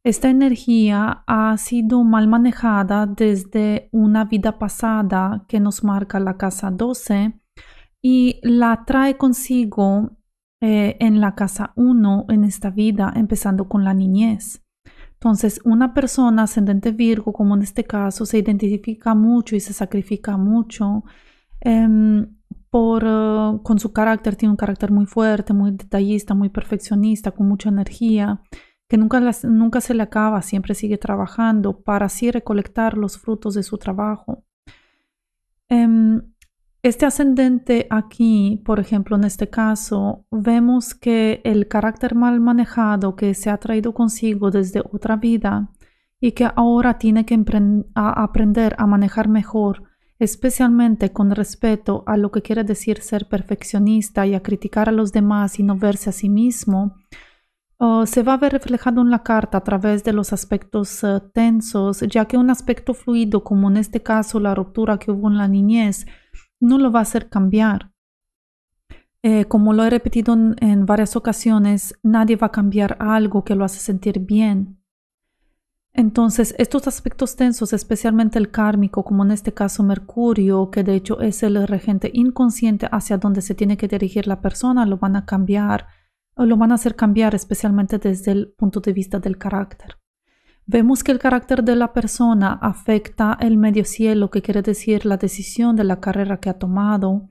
esta 0.03 0.29
energía 0.29 1.23
ha 1.25 1.57
sido 1.57 2.03
mal 2.03 2.27
manejada 2.27 3.05
desde 3.05 3.87
una 3.93 4.25
vida 4.25 4.59
pasada 4.59 5.45
que 5.47 5.61
nos 5.61 5.85
marca 5.85 6.19
la 6.19 6.35
casa 6.35 6.69
12 6.69 7.39
y 8.01 8.41
la 8.43 8.83
trae 8.85 9.15
consigo 9.15 10.17
eh, 10.61 10.97
en 10.99 11.21
la 11.21 11.33
casa 11.33 11.71
1 11.77 12.25
en 12.27 12.43
esta 12.43 12.71
vida, 12.71 13.13
empezando 13.15 13.69
con 13.69 13.85
la 13.85 13.93
niñez. 13.93 14.64
Entonces, 15.25 15.59
una 15.63 15.95
persona 15.95 16.43
ascendente 16.43 16.91
Virgo, 16.91 17.33
como 17.33 17.55
en 17.55 17.63
este 17.63 17.83
caso, 17.83 18.27
se 18.27 18.37
identifica 18.37 19.15
mucho 19.15 19.55
y 19.55 19.59
se 19.59 19.73
sacrifica 19.73 20.37
mucho 20.37 21.03
em, 21.61 22.37
por, 22.69 23.03
eh, 23.03 23.59
con 23.63 23.79
su 23.79 23.91
carácter, 23.91 24.35
tiene 24.35 24.51
un 24.51 24.55
carácter 24.55 24.91
muy 24.91 25.07
fuerte, 25.07 25.51
muy 25.51 25.71
detallista, 25.71 26.35
muy 26.35 26.49
perfeccionista, 26.49 27.31
con 27.31 27.47
mucha 27.47 27.69
energía, 27.69 28.43
que 28.87 28.97
nunca, 28.97 29.19
nunca 29.45 29.81
se 29.81 29.95
le 29.95 30.03
acaba, 30.03 30.43
siempre 30.43 30.75
sigue 30.75 30.99
trabajando 30.99 31.81
para 31.81 32.05
así 32.05 32.29
recolectar 32.29 32.95
los 32.95 33.17
frutos 33.17 33.55
de 33.55 33.63
su 33.63 33.79
trabajo. 33.79 34.43
Em, 35.69 36.21
este 36.87 37.07
ascendente 37.07 37.87
aquí, 37.89 38.61
por 38.63 38.79
ejemplo, 38.79 39.15
en 39.15 39.23
este 39.23 39.49
caso, 39.49 40.27
vemos 40.29 40.93
que 40.93 41.41
el 41.43 41.67
carácter 41.67 42.13
mal 42.13 42.39
manejado 42.39 43.15
que 43.15 43.33
se 43.33 43.49
ha 43.49 43.57
traído 43.57 43.91
consigo 43.95 44.51
desde 44.51 44.81
otra 44.91 45.15
vida 45.15 45.71
y 46.21 46.33
que 46.33 46.47
ahora 46.55 46.99
tiene 46.99 47.25
que 47.25 47.43
aprender 47.95 48.75
a 48.77 48.85
manejar 48.85 49.27
mejor, 49.27 49.81
especialmente 50.19 51.11
con 51.11 51.31
respeto 51.31 52.03
a 52.05 52.17
lo 52.17 52.31
que 52.31 52.43
quiere 52.43 52.63
decir 52.63 53.01
ser 53.01 53.27
perfeccionista 53.27 54.27
y 54.27 54.35
a 54.35 54.43
criticar 54.43 54.87
a 54.87 54.91
los 54.91 55.11
demás 55.11 55.57
y 55.57 55.63
no 55.63 55.77
verse 55.77 56.11
a 56.11 56.13
sí 56.13 56.29
mismo, 56.29 56.97
uh, 57.79 58.05
se 58.05 58.21
va 58.21 58.35
a 58.35 58.37
ver 58.37 58.53
reflejado 58.53 59.01
en 59.01 59.09
la 59.09 59.23
carta 59.23 59.57
a 59.57 59.63
través 59.63 60.03
de 60.03 60.13
los 60.13 60.33
aspectos 60.33 61.03
uh, 61.03 61.19
tensos, 61.33 62.01
ya 62.01 62.25
que 62.25 62.37
un 62.37 62.51
aspecto 62.51 62.93
fluido, 62.93 63.43
como 63.43 63.71
en 63.71 63.77
este 63.77 64.03
caso 64.03 64.39
la 64.39 64.53
ruptura 64.53 64.99
que 64.99 65.09
hubo 65.09 65.31
en 65.31 65.39
la 65.39 65.47
niñez, 65.47 66.05
no 66.59 66.77
lo 66.77 66.91
va 66.91 66.99
a 66.99 67.03
hacer 67.03 67.29
cambiar. 67.29 67.91
Eh, 69.27 69.45
como 69.45 69.73
lo 69.73 69.83
he 69.83 69.89
repetido 69.89 70.33
en, 70.33 70.85
varias 70.85 71.15
ocasiones, 71.15 71.95
nadie 72.03 72.35
va 72.35 72.47
a 72.47 72.51
cambiar 72.51 72.95
algo 72.99 73.43
que 73.43 73.55
lo 73.55 73.65
hace 73.65 73.79
sentir 73.79 74.19
bien. 74.19 74.79
Entonces, 75.93 76.53
estos 76.59 76.87
aspectos 76.87 77.35
tensos, 77.35 77.73
especialmente 77.73 78.37
el 78.37 78.51
kármico, 78.51 79.03
como 79.03 79.23
en 79.23 79.31
este 79.31 79.51
caso 79.51 79.81
Mercurio, 79.81 80.69
que 80.69 80.83
de 80.83 80.93
hecho 80.93 81.21
es 81.21 81.41
el 81.41 81.65
regente 81.67 82.11
inconsciente 82.13 82.87
hacia 82.91 83.17
donde 83.17 83.41
se 83.41 83.55
tiene 83.55 83.77
que 83.77 83.87
dirigir 83.87 84.27
la 84.27 84.41
persona, 84.41 84.85
lo 84.85 84.97
van 84.97 85.15
a 85.15 85.25
cambiar, 85.25 85.87
lo 86.35 86.57
van 86.57 86.71
a 86.71 86.75
hacer 86.75 86.95
cambiar 86.95 87.33
especialmente 87.33 87.97
desde 87.97 88.31
el 88.31 88.53
punto 88.55 88.79
de 88.79 88.93
vista 88.93 89.19
del 89.19 89.37
carácter. 89.37 89.97
Vemos 90.67 91.03
que 91.03 91.11
el 91.11 91.19
carácter 91.19 91.63
de 91.63 91.75
la 91.75 91.93
persona 91.93 92.53
afecta 92.53 93.37
el 93.39 93.57
medio 93.57 93.85
cielo, 93.85 94.31
que 94.31 94.41
quiere 94.41 94.63
decir 94.63 95.05
la 95.05 95.17
decisión 95.17 95.75
de 95.75 95.83
la 95.83 95.99
carrera 95.99 96.37
que 96.37 96.49
ha 96.49 96.57
tomado. 96.57 97.29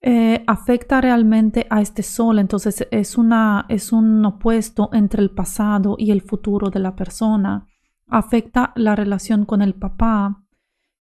Eh, 0.00 0.42
afecta 0.46 1.00
realmente 1.00 1.66
a 1.70 1.80
este 1.80 2.02
sol, 2.02 2.38
entonces 2.38 2.86
es, 2.90 3.16
una, 3.16 3.66
es 3.68 3.92
un 3.92 4.24
opuesto 4.24 4.90
entre 4.92 5.22
el 5.22 5.30
pasado 5.30 5.94
y 5.98 6.10
el 6.10 6.22
futuro 6.22 6.70
de 6.70 6.80
la 6.80 6.96
persona. 6.96 7.66
Afecta 8.08 8.72
la 8.74 8.96
relación 8.96 9.44
con 9.44 9.62
el 9.62 9.74
papá, 9.74 10.44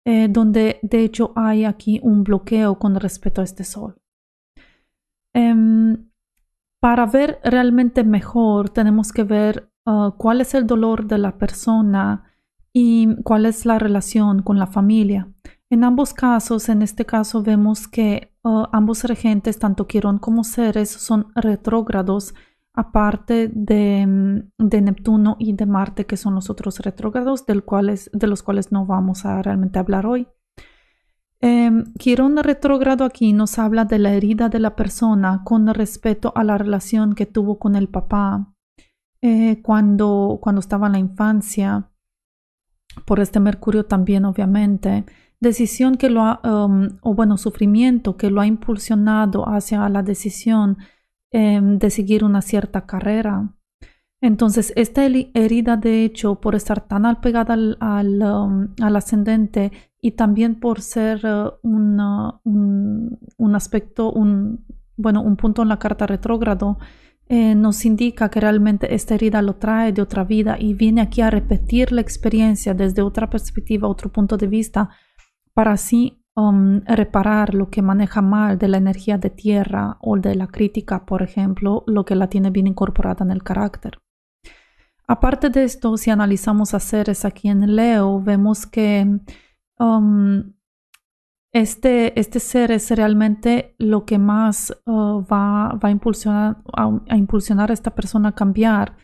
eh, 0.04 0.28
donde 0.28 0.80
de 0.82 1.04
hecho 1.04 1.32
hay 1.36 1.64
aquí 1.64 2.00
un 2.02 2.24
bloqueo 2.24 2.78
con 2.78 2.96
respecto 2.96 3.40
a 3.40 3.44
este 3.44 3.62
sol. 3.62 4.00
Em, 5.32 6.10
para 6.80 7.06
ver 7.06 7.38
realmente 7.44 8.02
mejor 8.02 8.68
tenemos 8.70 9.12
que 9.12 9.22
ver 9.22 9.71
Ah, 9.84 10.14
cuál 10.16 10.40
es 10.40 10.54
el 10.54 10.66
dolor 10.66 11.06
de 11.06 11.18
la 11.18 11.38
persona 11.38 12.24
y 12.72 13.16
cuál 13.22 13.46
es 13.46 13.66
la 13.66 13.78
relación 13.78 14.42
con 14.42 14.58
la 14.58 14.66
familia. 14.66 15.28
En 15.70 15.84
ambos 15.84 16.14
casos, 16.14 16.68
en 16.68 16.82
este 16.82 17.04
caso 17.06 17.42
vemos 17.42 17.88
que 17.88 18.32
ah, 18.44 18.68
ambos 18.72 19.04
regentes, 19.04 19.58
tanto 19.58 19.86
Quirón 19.86 20.18
como 20.18 20.44
Ceres, 20.44 20.90
son 20.90 21.28
retrógrados, 21.34 22.34
aparte 22.74 23.50
de, 23.52 24.06
mm, 24.06 24.68
de, 24.68 24.80
Neptuno 24.82 25.36
y 25.38 25.52
de 25.54 25.66
Marte, 25.66 26.06
que 26.06 26.16
son 26.16 26.34
los 26.34 26.48
otros 26.50 26.78
retrógrados, 26.80 27.44
del 27.46 27.64
cuales, 27.64 28.10
de 28.12 28.26
los 28.26 28.42
cuales 28.42 28.72
no 28.72 28.86
vamos 28.86 29.24
a 29.24 29.42
realmente 29.42 29.78
hablar 29.78 30.06
hoy. 30.06 30.28
Eh, 31.40 31.84
Quirón 31.98 32.36
retrógrado 32.36 33.04
aquí 33.04 33.32
nos 33.32 33.58
habla 33.58 33.84
de 33.84 33.98
la 33.98 34.12
herida 34.12 34.48
de 34.48 34.60
la 34.60 34.76
persona 34.76 35.42
con 35.44 35.66
respecto 35.74 36.32
a 36.36 36.44
la 36.44 36.56
relación 36.56 37.14
que 37.14 37.26
tuvo 37.26 37.58
con 37.58 37.74
el 37.74 37.88
papá, 37.88 38.51
eh, 39.22 39.62
cuando, 39.62 40.38
cuando 40.42 40.60
estaba 40.60 40.86
en 40.88 40.92
la 40.92 40.98
infancia, 40.98 41.88
por 43.06 43.20
este 43.20 43.40
Mercurio 43.40 43.86
también, 43.86 44.24
obviamente, 44.24 45.06
decisión 45.40 45.96
que 45.96 46.10
lo 46.10 46.22
ha, 46.22 46.40
um, 46.44 46.98
o 47.02 47.14
bueno, 47.14 47.36
sufrimiento 47.36 48.16
que 48.16 48.30
lo 48.30 48.40
ha 48.40 48.46
impulsionado 48.46 49.48
hacia 49.48 49.88
la 49.88 50.02
decisión 50.02 50.78
em, 51.30 51.78
de 51.78 51.90
seguir 51.90 52.24
una 52.24 52.42
cierta 52.42 52.86
carrera. 52.86 53.54
Entonces, 54.20 54.72
esta 54.76 55.04
herida, 55.04 55.76
de 55.76 56.04
hecho, 56.04 56.40
por 56.40 56.54
estar 56.54 56.86
tan 56.86 57.06
apegada 57.06 57.54
al, 57.54 57.76
al, 57.80 58.22
um, 58.22 58.68
ascendente 58.80 59.72
y 60.00 60.12
también 60.12 60.60
por 60.60 60.80
ser 60.80 61.24
uh, 61.26 61.52
un, 61.62 63.18
un, 63.36 63.54
aspecto, 63.56 64.12
un, 64.12 64.64
bueno, 64.96 65.22
un 65.22 65.36
punto 65.36 65.62
en 65.62 65.68
la 65.68 65.78
carta 65.78 66.06
retrógrado, 66.06 66.78
eh, 67.28 67.54
nos 67.54 67.84
indica 67.84 68.28
que 68.28 68.40
realmente 68.40 68.94
esta 68.94 69.14
herida 69.14 69.42
lo 69.42 69.56
trae 69.56 69.92
de 69.92 70.02
otra 70.02 70.24
vida 70.24 70.56
y 70.58 70.74
viene 70.74 71.00
aquí 71.00 71.22
a 71.22 71.30
repetir 71.30 71.92
la 71.92 72.00
experiencia 72.00 72.74
desde 72.74 73.02
otra 73.02 73.30
perspectiva, 73.30 73.88
otro 73.88 74.10
punto 74.10 74.36
de 74.36 74.46
vista, 74.46 74.90
para 75.54 75.72
así 75.72 76.22
um, 76.34 76.80
reparar 76.84 77.54
lo 77.54 77.70
que 77.70 77.82
maneja 77.82 78.22
mal 78.22 78.58
de 78.58 78.68
la 78.68 78.78
energía 78.78 79.18
de 79.18 79.30
tierra 79.30 79.98
o 80.00 80.16
de 80.16 80.34
la 80.34 80.46
crítica, 80.46 81.06
por 81.06 81.22
ejemplo, 81.22 81.84
lo 81.86 82.04
que 82.04 82.16
la 82.16 82.28
tiene 82.28 82.50
bien 82.50 82.66
incorporada 82.66 83.24
en 83.24 83.30
el 83.30 83.42
carácter. 83.42 83.98
Aparte 85.06 85.50
de 85.50 85.64
esto, 85.64 85.96
si 85.96 86.10
analizamos 86.10 86.74
a 86.74 86.80
seres 86.80 87.24
aquí 87.24 87.48
en 87.48 87.76
Leo, 87.76 88.20
vemos 88.20 88.66
que 88.66 89.20
um, 89.78 90.52
este, 91.52 92.18
este 92.18 92.40
ser 92.40 92.72
es 92.72 92.90
realmente 92.90 93.74
lo 93.78 94.04
que 94.04 94.18
más 94.18 94.74
uh, 94.86 95.24
va, 95.24 95.74
va, 95.74 95.88
a, 95.88 95.90
impulsionar, 95.90 96.56
a, 96.72 97.16
impulsionar 97.16 97.70
a 97.70 97.74
esta 97.74 97.94
persona 97.94 98.30
a 98.30 98.34
cambiar. 98.34 98.96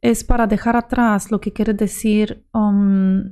Es 0.00 0.22
para 0.24 0.46
dejar 0.46 0.76
atrás 0.76 1.30
lo 1.30 1.40
que 1.40 1.52
quiere 1.52 1.74
decir 1.74 2.46
um, 2.52 3.22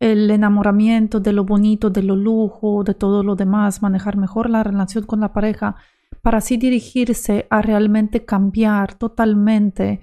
el 0.00 0.30
enamoramiento 0.30 1.20
de 1.20 1.32
lo 1.32 1.44
bonito, 1.44 1.90
de 1.90 2.02
lo 2.02 2.16
lujo, 2.16 2.82
de 2.84 2.94
todo 2.94 3.22
lo 3.22 3.36
demás, 3.36 3.82
manejar 3.82 4.16
mejor 4.16 4.50
la 4.50 4.64
relación 4.64 5.04
con 5.04 5.20
la 5.20 5.32
pareja, 5.32 5.76
para 6.22 6.38
así 6.38 6.56
dirigirse 6.56 7.46
a 7.50 7.62
realmente 7.62 8.24
cambiar 8.24 8.94
totalmente 8.94 10.00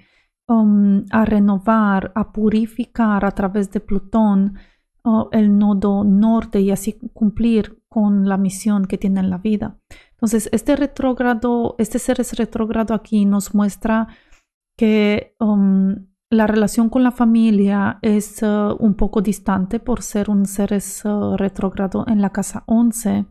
Um, 0.48 1.04
a 1.10 1.24
renovar, 1.24 2.12
a 2.14 2.30
purificar 2.30 3.24
a 3.24 3.32
través 3.32 3.72
de 3.72 3.80
Plutón 3.80 4.54
uh, 5.06 5.28
el 5.32 5.56
nodo 5.56 6.04
norte 6.04 6.60
y 6.60 6.70
así 6.70 6.98
cumplir 7.14 7.80
con 7.88 8.28
la 8.28 8.36
misión 8.36 8.86
que 8.86 8.98
tiene 8.98 9.20
en 9.20 9.30
la 9.30 9.38
vida. 9.38 9.78
Entonces, 10.10 10.48
este 10.52 10.76
retrógrado, 10.76 11.76
este 11.78 11.98
ser 11.98 12.20
es 12.20 12.36
retrógrado 12.36 12.92
aquí 12.92 13.24
nos 13.24 13.54
muestra 13.54 14.08
que 14.76 15.34
um, 15.40 16.06
la 16.30 16.46
relación 16.46 16.90
con 16.90 17.02
la 17.02 17.12
familia 17.12 17.98
es 18.02 18.42
uh, 18.42 18.76
un 18.78 18.94
poco 18.94 19.22
distante 19.22 19.78
por 19.80 20.02
ser 20.02 20.28
un 20.28 20.44
ser 20.44 20.72
uh, 21.04 21.36
retrógrado 21.36 22.04
en 22.08 22.20
la 22.20 22.30
casa 22.30 22.64
11, 22.66 23.26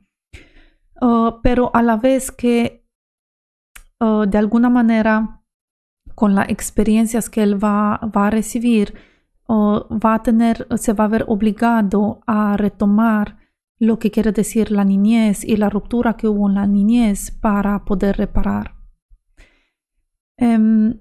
pero 1.43 1.71
a 1.75 1.83
la 1.83 1.97
vez 1.97 2.31
que 2.31 2.87
de 3.99 4.37
alguna 4.37 4.69
manera 4.69 5.43
con 6.15 6.33
las 6.33 6.49
experiencias 6.49 7.29
que 7.29 7.43
él 7.43 7.61
va, 7.61 7.99
va 8.15 8.27
a 8.27 8.29
recibir, 8.29 8.95
va 9.49 10.15
a 10.15 10.23
tener, 10.23 10.67
se 10.77 10.93
va 10.93 11.05
a 11.05 11.09
ver 11.09 11.25
obligado 11.27 12.21
a 12.25 12.57
retomar 12.57 13.37
lo 13.79 13.99
que 13.99 14.11
quiere 14.11 14.31
decir 14.31 14.71
la 14.71 14.83
niñez 14.83 15.43
y 15.43 15.57
la 15.57 15.69
ruptura 15.69 16.15
que 16.15 16.27
hubo 16.27 16.49
en 16.49 16.55
la 16.55 16.67
niñez 16.67 17.31
para 17.31 17.83
poder 17.85 18.17
reparar. 18.17 18.75
Em, 20.37 20.99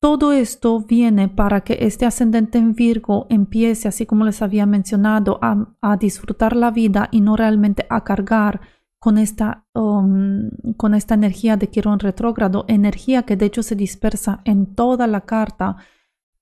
todo 0.00 0.32
esto 0.32 0.80
viene 0.80 1.28
para 1.28 1.60
que 1.60 1.78
este 1.80 2.06
ascendente 2.06 2.58
en 2.58 2.74
Virgo 2.74 3.26
empiece, 3.28 3.86
así 3.86 4.06
como 4.06 4.24
les 4.24 4.40
había 4.40 4.64
mencionado, 4.64 5.38
a, 5.42 5.74
a 5.82 5.96
disfrutar 5.98 6.56
la 6.56 6.70
vida 6.70 7.08
y 7.10 7.20
no 7.20 7.36
realmente 7.36 7.86
a 7.90 8.02
cargar 8.02 8.62
con 8.98 9.18
esta, 9.18 9.66
um, 9.74 10.50
con 10.76 10.94
esta 10.94 11.14
energía 11.14 11.56
de 11.56 11.68
Quirón 11.68 11.98
retrógrado, 11.98 12.64
energía 12.68 13.24
que 13.24 13.36
de 13.36 13.46
hecho 13.46 13.62
se 13.62 13.74
dispersa 13.74 14.40
en 14.44 14.74
toda 14.74 15.06
la 15.06 15.22
carta 15.22 15.76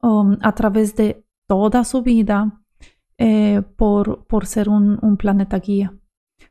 um, 0.03 0.37
a 0.43 0.55
través 0.55 0.95
de 0.97 1.25
toda 1.47 1.85
su 1.85 2.03
vida 2.03 2.63
eh, 3.17 3.63
por, 3.77 4.27
por, 4.27 4.47
ser 4.47 4.69
un, 4.69 5.17
planeta 5.17 5.59
guía. 5.59 5.95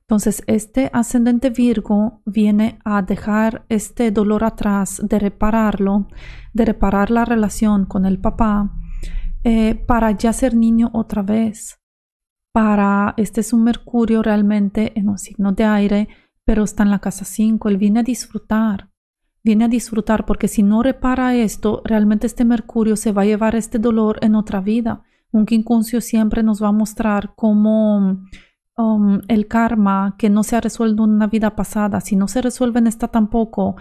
Entonces, 0.02 0.44
este 0.48 0.90
ascendente 0.94 1.50
Virgo 1.50 2.22
viene 2.26 2.80
a 2.84 3.02
dejar 3.02 3.66
este 3.70 4.12
dolor 4.12 4.44
atrás, 4.44 5.02
de 5.04 5.20
repararlo, 5.20 6.08
de 6.54 6.66
reparar 6.66 7.12
la 7.12 7.26
relación 7.26 7.86
con 7.86 8.06
el 8.06 8.20
papá, 8.20 8.74
eh, 9.44 9.76
para 9.76 10.12
ya 10.12 10.34
ser 10.34 10.56
niño 10.56 10.90
otra 10.94 11.22
vez, 11.22 11.80
para, 12.52 13.14
este 13.18 13.42
es 13.42 13.54
un 13.54 13.64
Mercurio 13.64 14.24
realmente 14.24 14.98
en 15.00 15.10
un 15.10 15.18
signo 15.18 15.52
de 15.52 15.64
aire, 15.64 16.08
pero 16.44 16.64
está 16.64 16.84
en 16.84 16.92
la 16.92 17.00
casa 17.00 17.24
5, 17.24 17.70
él 17.70 17.78
viene 17.78 18.00
a 18.00 18.04
disfrutar, 18.04 18.90
viene 19.44 19.66
a 19.66 19.68
disfrutar 19.68 20.26
porque 20.26 20.48
si 20.48 20.64
no 20.64 20.84
repara 20.84 21.36
esto, 21.36 21.82
realmente 21.86 22.28
este 22.28 22.46
Mercurio 22.46 22.96
se 22.96 23.12
va 23.12 23.24
a 23.24 23.26
llevar 23.26 23.56
este 23.56 23.80
dolor 23.80 24.20
en 24.22 24.36
otra 24.36 24.62
vida. 24.62 25.04
Un 25.32 25.46
quincuncio 25.46 26.02
siempre 26.02 26.44
nos 26.44 26.62
va 26.62 26.70
a 26.70 26.74
mostrar 26.74 27.34
cómo 27.36 28.24
um, 28.78 29.20
el 29.28 29.48
karma 29.48 30.16
que 30.18 30.30
no 30.30 30.44
se 30.44 30.56
ha 30.56 30.62
resuelto 30.62 31.06
en 31.06 31.12
una 31.12 31.28
vida 31.28 31.56
pasada, 31.56 32.02
si 32.02 32.16
no 32.16 32.28
se 32.28 32.42
resuelve 32.42 32.80
en 32.80 32.88
esta 32.88 33.08
tampoco, 33.08 33.76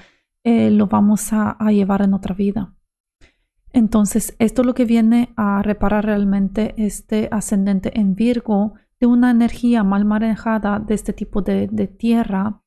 eh, 0.45 0.71
lo 0.71 0.87
vamos 0.87 1.33
a 1.33 1.57
llevar 1.71 2.03
en 2.03 2.15
otra 2.15 2.35
vida. 2.35 2.77
Entonces, 3.77 4.35
esto 4.39 4.63
es 4.63 4.67
lo 4.67 4.75
que 4.75 4.87
viene 4.87 5.35
a 5.37 5.61
reparar 5.63 6.07
realmente 6.07 6.75
este 6.79 7.29
ascendente 7.31 8.01
en 8.01 8.15
Virgo 8.15 8.73
de 9.01 9.07
una 9.07 9.31
energía 9.31 9.85
mal 9.85 10.07
manejada 10.07 10.79
de 10.79 10.95
este 10.95 11.13
tipo 11.13 11.43
de, 11.43 11.69
tierra 11.99 12.63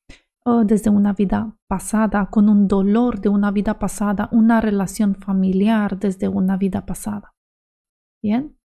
desde 0.65 0.89
una 0.89 1.13
vida 1.13 1.55
pasada, 1.67 2.27
con 2.29 2.49
un 2.49 2.67
dolor 2.67 3.21
de 3.21 3.29
una 3.29 3.51
vida 3.51 3.79
pasada, 3.79 4.29
una 4.31 4.61
relación 4.61 5.15
familiar 5.15 5.97
desde 5.99 6.27
una 6.27 6.57
vida 6.57 6.85
pasada. 6.85 7.33
Bien. 8.21 8.57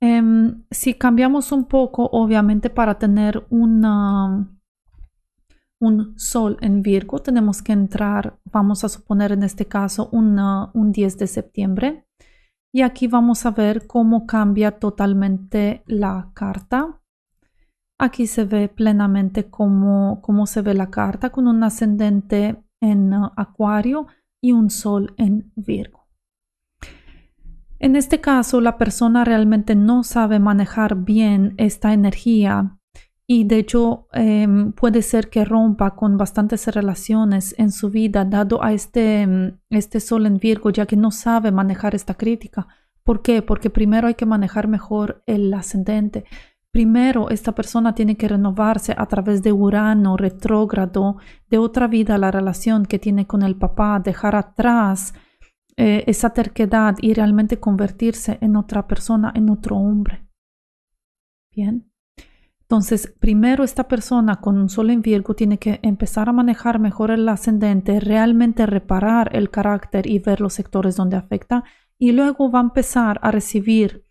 Em, 0.00 0.64
si 0.70 0.94
cambiamos 0.94 1.50
un 1.50 1.64
poco, 1.64 2.08
obviamente 2.12 2.68
para 2.68 2.98
tener 2.98 3.46
un 3.48 3.82
sol 6.16 6.58
en 6.60 6.82
Virgo, 6.82 7.20
tenemos 7.20 7.62
que 7.62 7.72
entrar, 7.72 8.38
vamos 8.52 8.84
a 8.84 8.88
suponer 8.88 9.32
en 9.32 9.42
este 9.42 9.66
caso, 9.66 10.08
un 10.12 10.92
10 10.92 11.18
de 11.18 11.26
septiembre. 11.26 12.06
Y 12.72 12.82
aquí 12.82 13.06
vamos 13.06 13.46
a 13.46 13.52
ver 13.52 13.86
cómo 13.86 14.26
cambia 14.26 14.78
totalmente 14.78 15.84
la 15.86 16.32
carta. 16.34 17.00
Aquí 17.98 18.26
se 18.26 18.44
ve 18.44 18.68
plenamente 18.68 19.50
cómo, 19.50 20.20
cómo 20.20 20.46
se 20.46 20.62
ve 20.62 20.74
la 20.74 20.90
carta 20.90 21.30
con 21.30 21.46
un 21.46 21.62
ascendente 21.62 22.56
en 22.80 23.14
uh, 23.14 23.30
Acuario 23.36 24.06
y 24.42 24.52
un 24.52 24.70
sol 24.70 25.14
en 25.16 25.52
Virgo. 25.54 26.04
En 27.78 27.96
este 27.96 28.20
caso, 28.20 28.60
la 28.60 28.78
persona 28.78 29.24
realmente 29.24 29.74
no 29.74 30.04
sabe 30.04 30.38
manejar 30.38 30.96
bien 30.96 31.54
esta 31.58 31.92
energía 31.92 32.78
y 33.26 33.44
de 33.44 33.58
hecho 33.58 34.06
em, 34.12 34.72
puede 34.72 35.02
ser 35.02 35.30
que 35.30 35.44
rompa 35.44 35.94
con 35.94 36.16
bastantes 36.16 36.66
relaciones 36.68 37.54
en 37.58 37.72
su 37.72 37.90
vida 37.90 38.24
dado 38.24 38.62
a 38.62 38.72
este, 38.72 39.22
em, 39.22 39.58
este 39.70 40.00
sol 40.00 40.26
en 40.26 40.38
Virgo 40.38 40.70
ya 40.70 40.86
que 40.86 40.96
no 40.96 41.10
sabe 41.10 41.50
manejar 41.52 41.94
esta 41.94 42.14
crítica. 42.14 42.66
¿Por 43.02 43.22
qué? 43.22 43.42
Porque 43.42 43.70
primero 43.70 44.08
hay 44.08 44.14
que 44.14 44.26
manejar 44.26 44.68
mejor 44.68 45.22
el 45.26 45.52
ascendente. 45.52 46.24
Primero, 46.74 47.30
esta 47.30 47.52
persona 47.52 47.94
tiene 47.94 48.16
que 48.16 48.26
renovarse 48.26 48.96
a 48.98 49.06
través 49.06 49.44
de 49.44 49.52
Urano 49.52 50.16
retrógrado, 50.16 51.18
de 51.48 51.58
otra 51.58 51.86
vida, 51.86 52.18
la 52.18 52.32
relación 52.32 52.84
que 52.84 52.98
tiene 52.98 53.28
con 53.28 53.44
el 53.44 53.54
papá, 53.54 54.00
dejar 54.00 54.34
atrás 54.34 55.14
eh, 55.76 56.02
esa 56.08 56.30
terquedad 56.30 56.96
y 57.00 57.14
realmente 57.14 57.60
convertirse 57.60 58.38
en 58.40 58.56
otra 58.56 58.88
persona, 58.88 59.32
en 59.36 59.50
otro 59.50 59.76
hombre. 59.76 60.26
Bien. 61.52 61.92
Entonces, 62.62 63.14
primero 63.20 63.62
esta 63.62 63.86
persona 63.86 64.40
con 64.40 64.58
un 64.58 64.68
sol 64.68 64.90
en 64.90 65.00
Virgo 65.00 65.34
tiene 65.34 65.58
que 65.58 65.78
empezar 65.80 66.28
a 66.28 66.32
manejar 66.32 66.80
mejor 66.80 67.12
el 67.12 67.28
ascendente, 67.28 68.00
realmente 68.00 68.66
reparar 68.66 69.30
el 69.36 69.48
carácter 69.48 70.10
y 70.10 70.18
ver 70.18 70.40
los 70.40 70.54
sectores 70.54 70.96
donde 70.96 71.16
afecta 71.16 71.62
y 71.98 72.10
luego 72.10 72.50
va 72.50 72.58
a 72.58 72.62
empezar 72.62 73.20
a 73.22 73.30
recibir 73.30 74.04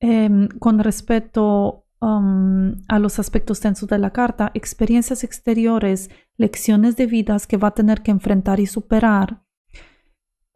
em, 0.00 0.48
con 0.58 0.78
respecto 0.78 1.82
um, 2.00 2.74
a 2.88 2.98
los 2.98 3.18
aspectos 3.18 3.60
tensos 3.60 3.88
de 3.88 3.98
la 3.98 4.10
carta, 4.12 4.50
experiencias 4.54 5.24
exteriores, 5.24 6.10
lecciones 6.36 6.96
de 6.96 7.06
vidas 7.06 7.46
que 7.46 7.56
va 7.56 7.68
a 7.68 7.74
tener 7.74 8.02
que 8.02 8.10
enfrentar 8.10 8.60
y 8.60 8.66
superar 8.66 9.46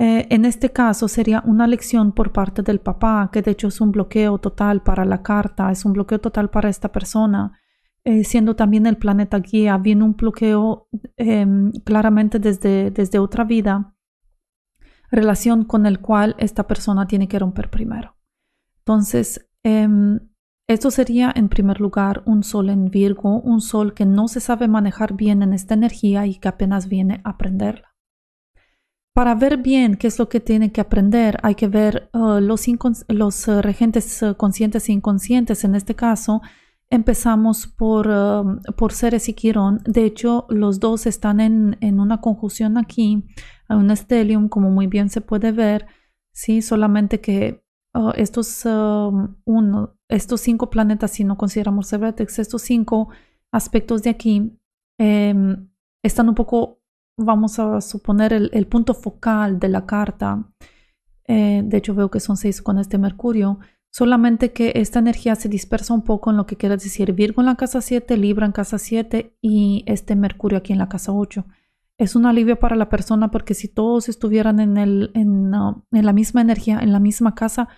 eh, 0.02 0.26
en 0.30 0.46
este 0.46 0.70
caso 0.70 1.08
sería 1.08 1.42
una 1.44 1.66
lección 1.66 2.12
por 2.12 2.32
parte 2.32 2.62
del 2.62 2.80
papá, 2.80 3.28
que 3.30 3.42
de 3.42 3.50
hecho 3.50 3.68
es 3.68 3.82
un 3.82 3.92
bloqueo 3.92 4.38
total 4.38 4.82
para 4.82 5.04
la 5.04 5.22
carta, 5.22 5.70
es 5.70 5.84
un 5.84 5.92
bloqueo 5.92 6.18
total 6.18 6.48
para 6.48 6.70
esta 6.70 6.90
persona. 6.90 7.52
Eh, 8.04 8.24
siendo 8.24 8.56
también 8.56 8.86
el 8.86 8.96
planeta 8.96 9.40
guía, 9.40 9.76
viene 9.76 10.04
un 10.04 10.14
bloqueo 10.16 10.88
em, 11.18 11.70
claramente 11.84 12.38
desde, 12.38 12.90
desde 12.90 13.18
otra 13.18 13.44
vida, 13.44 13.94
relación 15.10 15.64
con 15.64 15.84
el 15.84 16.00
cual 16.00 16.34
esta 16.38 16.66
persona 16.66 17.06
tiene 17.06 17.28
que 17.28 17.38
romper 17.38 17.68
primero. 17.68 18.16
Entonces, 18.78 19.50
em, 19.62 20.18
Esto 20.70 20.92
sería 20.92 21.32
en 21.34 21.48
primer 21.48 21.80
lugar 21.80 22.22
un 22.26 22.44
sol 22.44 22.70
en 22.70 22.92
Virgo, 22.92 23.40
un 23.40 23.60
sol 23.60 23.92
que 23.92 24.06
no 24.06 24.28
se 24.28 24.38
sabe 24.38 24.68
manejar 24.68 25.14
bien 25.14 25.42
en 25.42 25.52
esta 25.52 25.74
energía 25.74 26.28
y 26.28 26.36
que 26.36 26.46
apenas 26.46 26.88
viene 26.88 27.20
a 27.24 27.30
aprenderla. 27.30 27.96
Para 29.12 29.34
ver 29.34 29.56
bien 29.56 29.96
qué 29.96 30.06
es 30.06 30.20
lo 30.20 30.28
que 30.28 30.38
tiene 30.38 30.70
que 30.70 30.80
aprender, 30.80 31.38
hay 31.42 31.56
que 31.56 31.66
ver 31.66 32.08
uh, 32.12 32.38
los, 32.38 32.68
uh, 32.68 33.62
regentes 33.62 34.22
uh, 34.22 34.36
conscientes 34.36 34.88
e 34.88 34.92
inconscientes. 34.92 35.64
En 35.64 35.74
este 35.74 35.96
caso, 35.96 36.40
empezamos 36.88 37.66
por, 37.66 38.08
por 38.76 38.92
Ceres 38.92 39.28
y 39.28 39.34
Quirón. 39.34 39.80
De 39.84 40.04
hecho, 40.04 40.46
los 40.50 40.78
dos 40.78 41.06
están 41.06 41.40
en, 41.40 41.78
en 41.80 41.98
una 41.98 42.20
conjunción 42.20 42.78
aquí, 42.78 43.24
a 43.68 43.76
un 43.76 43.90
estelium, 43.90 44.48
como 44.48 44.70
muy 44.70 44.86
bien 44.86 45.10
se 45.10 45.20
puede 45.20 45.50
ver. 45.50 45.88
Sí, 46.32 46.62
solamente 46.62 47.20
que 47.20 47.64
estos, 48.14 48.64
um, 48.64 49.34
uno, 49.44 49.96
estos 50.08 50.40
cinco 50.40 50.70
planetas, 50.70 51.10
si 51.12 51.24
no 51.24 51.36
consideramos 51.36 51.88
Ceretex, 51.88 52.38
estos 52.38 52.62
cinco 52.62 53.08
aspectos 53.52 54.02
de 54.02 54.10
aquí 54.10 54.56
em, 54.98 55.68
están 56.02 56.28
un 56.28 56.34
poco 56.34 56.80
vamos 57.16 57.58
a 57.58 57.80
suponer 57.80 58.32
el, 58.32 58.66
punto 58.66 58.94
focal 58.94 59.58
de 59.58 59.68
la 59.68 59.84
carta, 59.84 60.44
eh, 61.26 61.62
de 61.64 61.76
hecho 61.76 61.94
veo 61.94 62.10
que 62.10 62.20
son 62.20 62.36
seis 62.36 62.62
con 62.62 62.78
este 62.78 62.96
Mercurio, 62.96 63.58
solamente 63.92 64.52
que 64.52 64.72
esta 64.76 65.00
energía 65.00 65.34
se 65.34 65.48
dispersa 65.48 65.92
un 65.92 66.02
poco 66.02 66.30
en 66.30 66.36
lo 66.36 66.46
que 66.46 66.56
quiere 66.56 66.76
decir 66.76 67.12
Virgo 67.12 67.42
en 67.42 67.46
la 67.46 67.56
casa 67.56 67.80
7, 67.80 68.16
Libra 68.16 68.46
en 68.46 68.52
casa 68.52 68.78
7 68.78 69.36
y 69.42 69.84
este 69.86 70.16
Mercurio 70.16 70.58
aquí 70.58 70.72
en 70.72 70.78
la 70.78 70.88
casa 70.88 71.12
8. 71.12 71.44
Es 72.00 72.16
un 72.16 72.24
alivio 72.24 72.58
para 72.58 72.76
la 72.76 72.88
persona 72.88 73.30
porque 73.30 73.52
si 73.52 73.68
todos 73.68 74.08
estuvieran 74.08 74.58
en, 74.58 74.78
el, 74.78 75.10
en, 75.12 75.54
uh, 75.54 75.84
la 75.90 76.14
misma 76.14 76.40
energía, 76.40 76.78
en 76.80 76.94
la 76.94 76.98
misma 76.98 77.34
casa, 77.34 77.68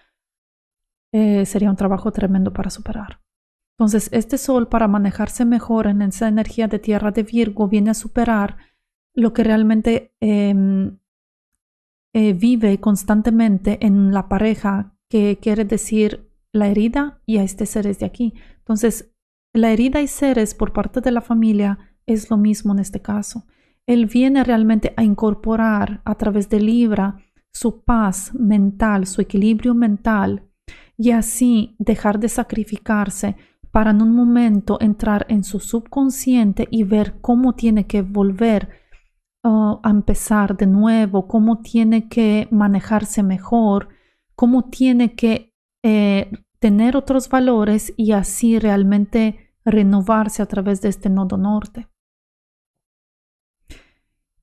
eh, 1.10 1.44
sería 1.44 1.70
un 1.70 1.76
trabajo 1.76 2.12
tremendo 2.12 2.52
para 2.52 2.70
superar. 2.70 3.20
Entonces, 3.76 4.08
este 4.12 4.38
sol 4.38 4.68
para 4.68 4.86
manejarse 4.86 5.44
mejor 5.44 5.88
en 5.88 6.02
esa 6.02 6.28
energía 6.28 6.68
de 6.68 6.78
tierra 6.78 7.10
de 7.10 7.24
Virgo 7.24 7.66
viene 7.66 7.90
a 7.90 7.94
superar 7.94 8.58
lo 9.12 9.32
que 9.32 9.42
realmente 9.42 10.14
em, 10.20 10.98
eh, 12.12 12.32
vive 12.32 12.78
constantemente 12.78 13.84
en 13.84 14.12
la 14.12 14.28
pareja, 14.28 14.94
que 15.08 15.40
quiere 15.42 15.64
decir 15.64 16.30
la 16.52 16.68
herida 16.68 17.20
y 17.26 17.38
a 17.38 17.42
este 17.42 17.66
seres 17.66 17.98
de 17.98 18.06
aquí. 18.06 18.34
Entonces, 18.58 19.10
la 19.52 19.72
herida 19.72 20.00
y 20.00 20.06
seres 20.06 20.54
por 20.54 20.72
parte 20.72 21.00
de 21.00 21.10
la 21.10 21.22
familia 21.22 21.96
es 22.06 22.30
lo 22.30 22.36
mismo 22.36 22.72
en 22.72 22.78
este 22.78 23.02
caso. 23.02 23.46
Él 23.86 24.06
viene 24.06 24.44
realmente 24.44 24.94
a 24.96 25.02
incorporar 25.02 26.02
a 26.04 26.14
través 26.14 26.48
de 26.48 26.60
Libra 26.60 27.18
su 27.52 27.82
paz 27.82 28.32
mental, 28.34 29.06
su 29.06 29.20
equilibrio 29.20 29.74
mental 29.74 30.48
y 30.96 31.10
así 31.10 31.76
dejar 31.78 32.18
de 32.20 32.28
sacrificarse 32.28 33.36
para 33.70 33.90
en 33.90 34.02
un 34.02 34.14
momento 34.14 34.78
entrar 34.80 35.26
en 35.28 35.44
su 35.44 35.58
subconsciente 35.58 36.68
y 36.70 36.84
ver 36.84 37.20
cómo 37.20 37.54
tiene 37.54 37.86
que 37.86 38.02
volver 38.02 38.68
a 39.44 39.90
empezar 39.90 40.56
de 40.56 40.66
nuevo, 40.66 41.26
cómo 41.26 41.62
tiene 41.62 42.08
que 42.08 42.46
manejarse 42.52 43.24
mejor, 43.24 43.88
cómo 44.36 44.70
tiene 44.70 45.14
que 45.14 45.52
eh, 45.82 46.30
tener 46.60 46.96
otros 46.96 47.28
valores 47.28 47.92
y 47.96 48.12
así 48.12 48.60
realmente 48.60 49.52
renovarse 49.64 50.42
a 50.42 50.46
través 50.46 50.80
de 50.80 50.90
este 50.90 51.10
nodo 51.10 51.36
norte. 51.36 51.88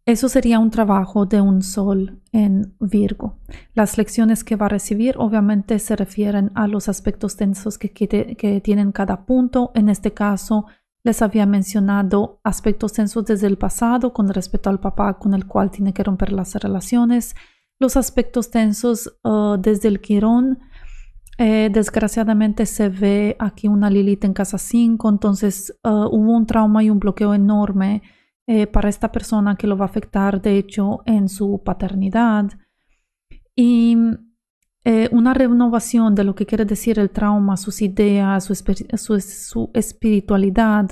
Eso 0.10 0.28
sería 0.28 0.58
un 0.58 0.72
trabajo 0.72 1.28
de 1.28 1.40
un 1.40 1.62
sol 1.62 2.20
en 2.32 2.74
Virgo. 2.80 3.38
Las 3.76 3.96
lecciones 4.00 4.44
que 4.44 4.56
va 4.56 4.66
a 4.66 4.70
recibir 4.70 5.14
obviamente 5.20 5.78
se 5.78 5.96
refieren 5.96 6.52
a 6.56 6.68
los 6.68 6.90
aspectos 6.90 7.36
tensos 7.36 7.78
que, 7.78 7.92
que 7.92 8.62
tienen 8.64 8.92
cada 8.92 9.28
punto. 9.28 9.72
En 9.76 9.88
este 9.88 10.12
caso, 10.12 10.66
les 11.04 11.22
había 11.22 11.46
mencionado 11.46 12.42
aspectos 12.44 12.94
tensos 12.94 13.24
desde 13.24 13.46
el 13.46 13.60
pasado 13.60 14.12
con 14.12 14.30
respecto 14.30 14.72
al 14.72 14.80
papá 14.80 15.20
con 15.20 15.36
el 15.36 15.46
cual 15.46 15.70
tiene 15.70 15.94
que 15.94 16.04
romper 16.04 16.32
las 16.32 16.56
relaciones, 16.56 17.36
los 17.78 17.96
aspectos 17.96 18.50
tensos 18.50 19.14
uh, 19.24 19.58
desde 19.60 19.90
el 19.90 20.02
Quirón. 20.02 20.58
Eh, 21.38 21.70
desgraciadamente 21.72 22.66
se 22.66 22.90
ve 22.90 23.36
aquí 23.38 23.68
una 23.68 23.92
Lilith 23.92 24.26
en 24.26 24.34
casa 24.34 24.58
5, 24.58 25.08
entonces 25.08 25.80
uh, 25.84 26.08
hubo 26.08 26.36
un 26.36 26.48
trauma 26.48 26.84
y 26.84 26.90
un 26.90 26.98
bloqueo 26.98 27.36
enorme 27.36 28.02
eh, 28.52 28.66
para 28.66 28.90
esta 28.90 29.12
persona 29.12 29.56
que 29.56 29.68
lo 29.68 29.78
va 29.78 29.86
a 29.86 29.90
afectar, 29.90 30.42
de 30.42 30.58
hecho, 30.58 31.04
en 31.06 31.30
su 31.30 31.62
paternidad. 31.64 32.50
Y 33.56 33.96
eh, 34.84 35.08
una 35.12 35.36
renovación 35.36 36.16
de 36.16 36.24
lo 36.24 36.34
que 36.34 36.48
quiere 36.48 36.66
decir 36.66 36.98
el 36.98 37.12
trauma, 37.12 37.58
sus 37.58 37.80
ideas, 37.84 38.46
su, 38.46 39.70
espiritualidad. 39.76 40.90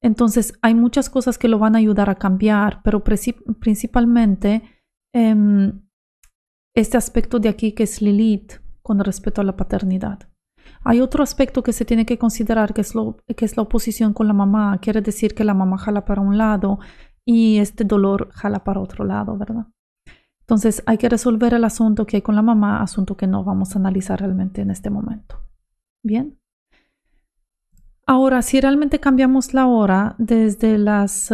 Entonces 0.00 0.54
hay 0.62 0.74
muchas 0.74 1.10
cosas 1.10 1.36
que 1.36 1.48
lo 1.48 1.58
van 1.58 1.74
a 1.74 1.80
ayudar 1.80 2.08
a 2.08 2.14
cambiar, 2.14 2.80
pero 2.82 3.04
principalmente 3.04 4.62
em, 5.12 5.82
este 6.74 6.96
aspecto 6.96 7.38
de 7.38 7.50
aquí 7.50 7.72
que 7.72 7.82
es 7.82 8.00
Lilith 8.00 8.54
con 8.80 9.00
respecto 9.00 9.42
a 9.42 9.44
la 9.44 9.54
paternidad. 9.54 10.20
Hay 10.84 11.00
otro 11.00 11.22
aspecto 11.22 11.62
que 11.62 11.72
se 11.72 11.84
tiene 11.84 12.06
que 12.06 12.18
considerar 12.18 12.74
que 12.74 12.80
es, 12.80 12.94
lo, 12.94 13.16
que 13.36 13.44
es 13.44 13.56
la 13.56 13.62
oposición 13.62 14.12
con 14.12 14.26
la 14.26 14.32
mamá. 14.32 14.78
Quiere 14.80 15.00
decir 15.00 15.34
que 15.34 15.44
la 15.44 15.54
mamá 15.54 15.78
jala 15.78 16.04
para 16.04 16.20
un 16.20 16.38
lado 16.38 16.78
y 17.24 17.58
este 17.58 17.84
dolor 17.84 18.30
jala 18.32 18.64
para 18.64 18.80
otro 18.80 19.04
lado, 19.04 19.36
¿verdad? 19.36 19.66
Entonces 20.40 20.82
hay 20.86 20.96
que 20.96 21.08
resolver 21.08 21.54
el 21.54 21.64
asunto 21.64 22.06
que 22.06 22.18
hay 22.18 22.22
con 22.22 22.36
la 22.36 22.42
mamá, 22.42 22.80
asunto 22.80 23.16
que 23.16 23.26
no 23.26 23.42
vamos 23.42 23.74
a 23.74 23.80
analizar 23.80 24.20
realmente 24.20 24.60
en 24.60 24.70
este 24.70 24.90
momento. 24.90 25.40
Bien. 26.04 26.38
Ahora, 28.06 28.42
si 28.42 28.60
realmente 28.60 29.00
cambiamos 29.00 29.52
la 29.52 29.66
hora 29.66 30.14
desde 30.18 30.78
las 30.78 31.32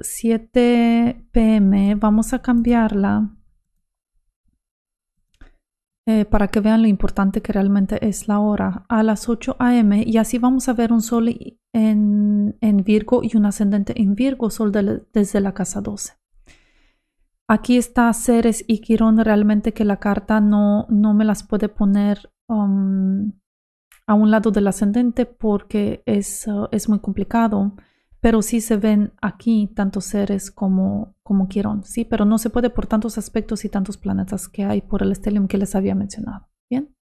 7 0.00 0.50
eh, 0.54 1.24
pm, 1.32 1.94
vamos 1.94 2.34
a 2.34 2.42
cambiarla 2.42 3.30
eh, 6.06 6.24
para 6.24 6.48
que 6.48 6.58
vean 6.58 6.82
lo 6.82 6.88
importante 6.88 7.42
que 7.42 7.52
realmente 7.52 8.04
es 8.06 8.26
la 8.26 8.40
hora 8.40 8.84
a 8.88 9.04
las 9.04 9.28
8 9.28 9.56
am 9.60 9.92
y 9.92 10.16
así 10.16 10.38
vamos 10.38 10.68
a 10.68 10.72
ver 10.72 10.92
un 10.92 11.00
sol 11.00 11.28
en, 11.72 12.56
Virgo 12.84 13.22
y 13.22 13.36
un 13.36 13.46
ascendente 13.46 14.00
en 14.00 14.16
Virgo, 14.16 14.50
sol 14.50 14.72
desde 15.12 15.40
la 15.40 15.54
casa 15.54 15.80
12. 15.80 16.14
Aquí 17.48 17.76
está 17.76 18.12
Ceres 18.14 18.64
y 18.66 18.80
Quirón 18.80 19.18
realmente 19.18 19.72
que 19.72 19.84
la 19.84 19.98
carta 19.98 20.40
no, 20.40 20.86
no 20.88 21.14
me 21.14 21.24
las 21.24 21.42
puede 21.44 21.68
poner 21.68 22.32
um, 22.48 23.32
a 24.06 24.14
un 24.14 24.30
lado 24.30 24.50
del 24.50 24.66
ascendente 24.66 25.26
porque 25.26 26.02
es, 26.06 26.46
uh, 26.48 26.68
es, 26.72 26.88
muy 26.88 26.98
complicado. 26.98 27.74
Pero 28.22 28.40
sí 28.40 28.62
se 28.62 28.78
ven 28.78 29.12
aquí 29.20 29.70
tanto 29.74 30.00
Ceres 30.00 30.50
como, 30.50 31.14
como 31.22 31.48
Quirón, 31.48 31.84
sí, 31.84 32.06
pero 32.06 32.24
no 32.24 32.38
se 32.38 32.48
puede 32.48 32.70
por 32.70 32.86
tantos 32.86 33.18
aspectos 33.18 33.66
y 33.66 33.68
tantos 33.68 33.98
planetas 33.98 34.48
que 34.48 34.64
hay 34.64 34.80
por 34.80 35.02
el 35.02 35.12
estelium 35.12 35.46
que 35.46 35.58
les 35.58 35.74
había 35.74 35.94
mencionado. 35.94 36.48
Bien. 36.70 36.96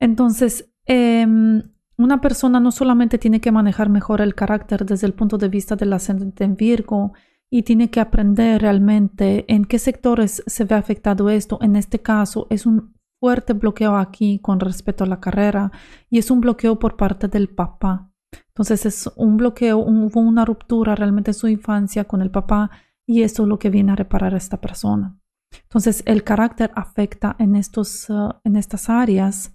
Entonces, 0.00 0.72
em, 0.86 1.62
una 1.98 2.22
persona 2.22 2.60
no 2.60 2.72
solamente 2.72 3.18
tiene 3.18 3.42
que 3.42 3.52
manejar 3.52 3.90
mejor 3.90 4.22
el 4.22 4.34
carácter 4.34 4.86
desde 4.86 5.06
el 5.06 5.12
punto 5.12 5.36
de 5.36 5.48
vista 5.48 5.76
del 5.76 5.92
ascendente 5.92 6.44
en 6.44 6.56
Virgo, 6.56 7.12
y 7.54 7.64
tiene 7.64 7.90
que 7.90 8.00
aprender 8.00 8.62
realmente 8.62 9.44
en 9.46 9.66
qué 9.66 9.78
sectores 9.78 10.42
se 10.46 10.64
ve 10.64 10.74
afectado 10.74 11.28
esto. 11.28 11.58
En 11.60 11.76
este 11.76 12.00
caso 12.00 12.46
es 12.48 12.64
un 12.64 12.94
fuerte 13.20 13.52
bloqueo 13.52 13.94
aquí 13.96 14.38
con 14.38 14.58
respecto 14.58 15.04
a 15.04 15.06
la 15.06 15.20
carrera 15.20 15.70
y 16.08 16.16
es 16.16 16.30
un 16.30 16.40
bloqueo 16.40 16.78
por 16.78 16.96
parte 16.96 17.28
del 17.28 17.50
papá. 17.50 18.10
Entonces 18.54 18.86
es 18.86 19.10
un 19.16 19.36
bloqueo, 19.36 19.78
hubo 19.78 20.20
una 20.20 20.44
ruptura 20.44 20.94
realmente 20.94 21.30
en 21.30 21.34
su 21.34 21.48
infancia 21.48 22.04
con 22.04 22.20
el 22.20 22.30
papá 22.30 22.70
y 23.06 23.22
eso 23.22 23.42
es 23.42 23.48
lo 23.48 23.58
que 23.58 23.70
viene 23.70 23.92
a 23.92 23.96
reparar 23.96 24.34
a 24.34 24.38
esta 24.38 24.60
persona. 24.60 25.18
Entonces 25.62 26.02
el 26.06 26.22
carácter 26.22 26.70
afecta 26.74 27.34
en, 27.38 27.56
estos, 27.56 28.08
uh, 28.10 28.34
en 28.44 28.56
estas 28.56 28.90
áreas. 28.90 29.54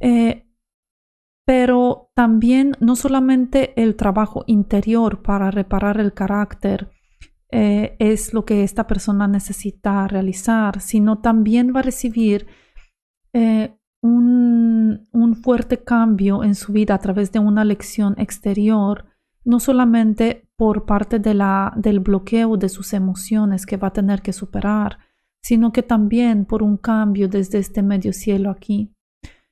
Eh, 0.00 0.46
pero 1.46 2.10
también 2.14 2.72
no 2.80 2.96
solamente 2.96 3.80
el 3.80 3.96
trabajo 3.96 4.44
interior 4.46 5.22
para 5.22 5.50
reparar 5.50 6.00
el 6.00 6.14
carácter, 6.14 6.90
eh, 7.50 7.96
es 7.98 8.32
lo 8.32 8.44
que 8.44 8.64
esta 8.64 8.86
persona 8.86 9.28
necesita 9.28 10.08
realizar, 10.08 10.80
sino 10.80 11.20
también 11.20 11.72
va 11.74 11.80
a 11.80 11.84
recibir 11.84 12.46
eh, 13.32 13.76
un, 14.04 15.34
fuerte 15.42 15.82
cambio 15.82 16.44
en 16.44 16.54
su 16.54 16.72
vida 16.72 16.94
a 16.94 16.98
través 16.98 17.32
de 17.32 17.38
una 17.38 17.64
lección 17.64 18.14
exterior, 18.18 19.06
no 19.44 19.60
solamente 19.60 20.48
por 20.56 20.86
parte 20.86 21.18
de 21.18 21.34
la, 21.34 21.72
del 21.76 22.00
bloqueo 22.00 22.56
de 22.56 22.68
sus 22.68 22.92
emociones 22.92 23.66
que 23.66 23.76
va 23.76 23.88
a 23.88 23.92
tener 23.92 24.22
que 24.22 24.32
superar, 24.32 24.98
sino 25.42 25.72
que 25.72 25.82
también 25.82 26.44
por 26.44 26.62
un 26.62 26.76
cambio 26.76 27.28
desde 27.28 27.58
este 27.58 27.82
medio 27.82 28.12
cielo 28.12 28.50
aquí. 28.50 28.94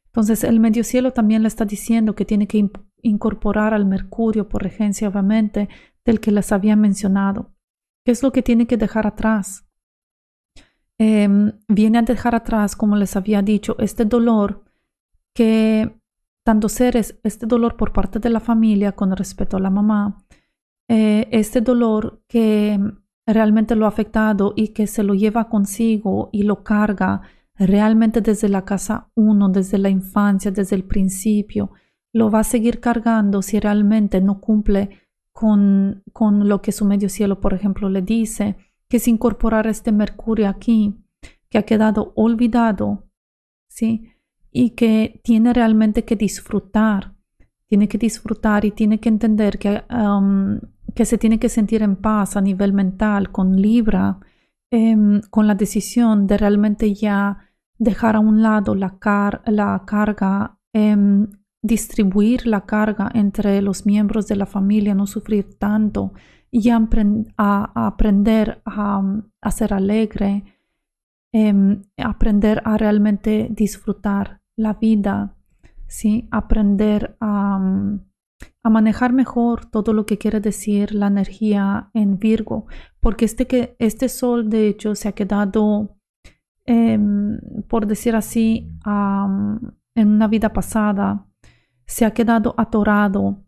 Entonces 0.07 0.45
el 0.45 0.61
medio 0.61 0.85
cielo 0.85 1.12
también 1.12 1.43
le 1.43 1.49
está 1.49 1.65
diciendo 1.65 2.15
que 2.15 2.25
tiene 2.25 2.47
que 2.47 2.71
incorporar 3.03 3.75
al 3.75 3.85
Mercurio 3.85 4.49
por 4.49 4.62
regencia, 4.62 5.09
obviamente, 5.09 5.69
del 6.05 6.21
que 6.21 6.31
les 6.31 6.53
había 6.53 6.77
mencionado. 6.77 7.53
¿Qué 8.05 8.12
es 8.12 8.23
lo 8.23 8.33
que 8.33 8.43
tiene 8.43 8.67
que 8.67 8.77
dejar 8.77 9.07
atrás? 9.07 9.67
Em, 10.98 11.52
viene 11.68 11.98
a 11.98 12.02
dejar 12.02 12.35
atrás, 12.35 12.76
como 12.76 12.96
les 12.96 13.16
había 13.16 13.42
dicho, 13.42 13.76
este 13.78 14.05
dolor 14.05 14.64
que 15.35 15.98
tanto 16.44 16.68
seres 16.68 17.18
este 17.22 17.46
dolor 17.46 17.76
por 17.76 17.92
parte 17.92 18.18
de 18.18 18.31
la 18.31 18.40
familia 18.40 18.92
con 18.92 19.16
respecto 19.16 19.57
a 19.57 19.61
la 19.61 19.70
mamá, 19.70 20.24
eh, 20.88 21.28
este 21.31 21.61
dolor 21.61 22.22
que 22.28 22.78
realmente 23.26 23.76
lo 23.76 23.87
ha 23.87 23.88
afectado 23.88 24.52
y 24.57 24.68
que 24.68 24.87
se 24.87 25.02
lo 25.02 25.14
lleva 25.14 25.48
consigo 25.48 26.28
y 26.33 26.42
lo 26.42 26.64
carga 26.64 27.22
realmente 27.57 28.20
desde 28.20 28.48
la 28.48 28.64
casa 28.64 29.11
uno, 29.14 29.48
desde 29.48 29.78
la 29.78 29.90
infancia, 29.90 30.50
desde 30.50 30.76
el 30.76 30.85
principio, 30.85 31.70
lo 32.12 32.31
va 32.31 32.40
a 32.40 32.44
seguir 32.44 32.81
cargando 32.81 33.42
si 33.42 33.61
realmente 33.61 34.20
no 34.20 34.40
cumple 34.40 34.90
con, 35.33 36.02
con 36.12 36.48
lo 36.48 36.61
que 36.61 36.72
su 36.72 36.85
medio 36.85 37.09
cielo, 37.09 37.40
por 37.40 37.55
ejemplo, 37.55 37.88
le 37.88 38.02
dice, 38.02 38.57
que 38.92 38.98
es 38.98 39.09
incorporar 39.09 39.66
este 39.68 39.90
Mercurio 39.90 40.50
aquí, 40.50 40.94
que 41.48 41.57
ha 41.57 41.62
quedado 41.62 42.12
olvidado, 42.14 43.09
¿sí? 43.66 44.12
Y 44.50 44.72
que 44.72 45.18
tiene 45.24 45.55
realmente 45.55 46.05
que 46.05 46.14
disfrutar, 46.14 47.14
tiene 47.68 47.88
que 47.88 47.96
disfrutar 47.96 48.66
y 48.66 48.70
tiene 48.70 49.00
que 49.00 49.09
entender 49.09 49.59
que, 49.59 49.83
um, 49.88 50.61
que 50.94 51.07
se 51.07 51.16
tiene 51.16 51.38
que 51.38 51.48
sentir 51.48 51.83
en 51.83 51.96
paz 51.96 52.37
a 52.37 52.42
nivel 52.42 52.74
mental 52.74 53.33
con 53.33 53.57
Libra, 53.57 54.18
em, 54.70 55.22
con 55.31 55.46
la 55.46 55.55
decisión 55.55 56.26
de 56.26 56.37
realmente 56.37 56.92
ya 56.92 57.38
dejar 57.78 58.16
a 58.16 58.20
un 58.20 58.42
lado 58.42 58.74
la, 58.74 58.98
la 59.46 59.85
carga, 59.87 60.59
em, 60.74 61.28
distribuir 61.62 62.46
la 62.46 62.66
carga 62.66 63.11
entre 63.14 63.62
los 63.62 63.87
miembros 63.87 64.26
de 64.28 64.37
la 64.37 64.44
familia, 64.44 64.94
no 64.94 65.07
sufrir 65.07 65.57
tanto 65.59 66.12
y 66.55 66.69
a, 66.69 67.87
aprender 67.87 68.62
a, 68.67 69.51
ser 69.51 69.73
alegre, 69.73 70.45
em, 71.33 71.83
aprender 71.97 72.61
a 72.67 72.77
realmente 72.77 73.49
disfrutar 73.51 74.43
la 74.57 74.75
vida, 74.75 75.35
¿sí? 75.87 76.29
aprender 76.31 77.17
a, 77.21 77.59
manejar 78.65 79.12
mejor 79.12 79.67
todo 79.67 79.93
lo 79.93 80.07
que 80.07 80.19
quiere 80.19 80.41
decir 80.41 80.95
la 80.95 81.09
energía 81.09 81.91
en 81.95 82.19
Virgo, 82.19 82.67
porque 83.01 83.25
este, 83.25 83.47
que, 83.47 83.75
este 83.79 84.09
sol 84.09 84.49
de 84.51 84.69
hecho 84.69 84.95
se 84.95 85.09
ha 85.09 85.12
quedado, 85.12 85.97
em, 86.67 87.41
por 87.69 87.87
decir 87.87 88.15
así, 88.15 88.71
en 88.85 90.09
una 90.09 90.29
vida 90.29 90.53
pasada, 90.53 91.27
se 91.87 92.05
ha 92.05 92.12
quedado 92.12 92.55
atorado. 92.57 93.41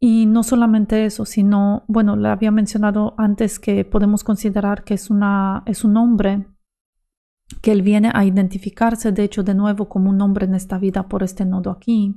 Y 0.00 0.26
no 0.26 0.44
solamente 0.44 1.04
eso, 1.04 1.24
sino, 1.24 1.84
bueno, 1.88 2.14
le 2.16 2.28
había 2.28 2.52
mencionado 2.52 3.14
antes 3.18 3.58
que 3.58 3.84
podemos 3.84 4.22
considerar 4.22 4.84
que 4.84 4.94
es, 4.94 5.10
una, 5.10 5.64
es 5.66 5.84
un 5.84 5.96
hombre 5.96 6.46
que 7.62 7.72
él 7.72 7.82
viene 7.82 8.10
a 8.14 8.24
identificarse, 8.24 9.10
de 9.10 9.24
hecho, 9.24 9.42
de 9.42 9.54
nuevo 9.54 9.88
como 9.88 10.10
un 10.10 10.20
hombre 10.20 10.46
en 10.46 10.54
esta 10.54 10.78
vida 10.78 11.08
por 11.08 11.22
este 11.22 11.44
nodo 11.44 11.70
aquí, 11.70 12.14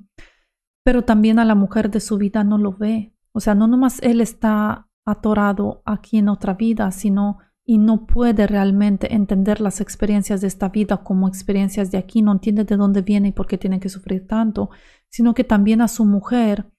pero 0.84 1.04
también 1.04 1.40
a 1.40 1.46
la 1.46 1.56
mujer 1.56 1.90
de 1.90 2.02
su 2.02 2.18
vida 2.18 2.44
no 2.44 2.58
lo 2.58 2.74
ve. 2.74 3.16
O 3.32 3.40
sea, 3.40 3.56
no 3.56 3.68
nomás 3.68 4.00
él 4.04 4.22
está 4.22 4.90
atorado 5.06 5.82
aquí 5.86 6.18
en 6.18 6.30
otra 6.30 6.54
vida, 6.54 6.92
sino 6.92 7.40
y 7.66 7.78
no 7.78 8.06
puede 8.06 8.48
realmente 8.48 9.14
entender 9.14 9.62
las 9.62 9.82
experiencias 9.82 10.42
de 10.42 10.48
esta 10.48 10.70
vida 10.70 10.98
como 10.98 11.28
experiencias 11.28 11.92
de 11.92 11.98
aquí, 11.98 12.22
no 12.22 12.34
entiende 12.34 12.64
de 12.64 12.76
dónde 12.76 13.02
viene 13.02 13.30
y 13.30 13.32
por 13.32 13.48
qué 13.48 13.58
tiene 13.58 13.80
que 13.80 13.90
sufrir 13.90 14.28
tanto, 14.28 14.70
sino 15.10 15.34
que 15.34 15.44
también 15.44 15.82
a 15.82 15.88
su 15.88 16.06
mujer 16.06 16.72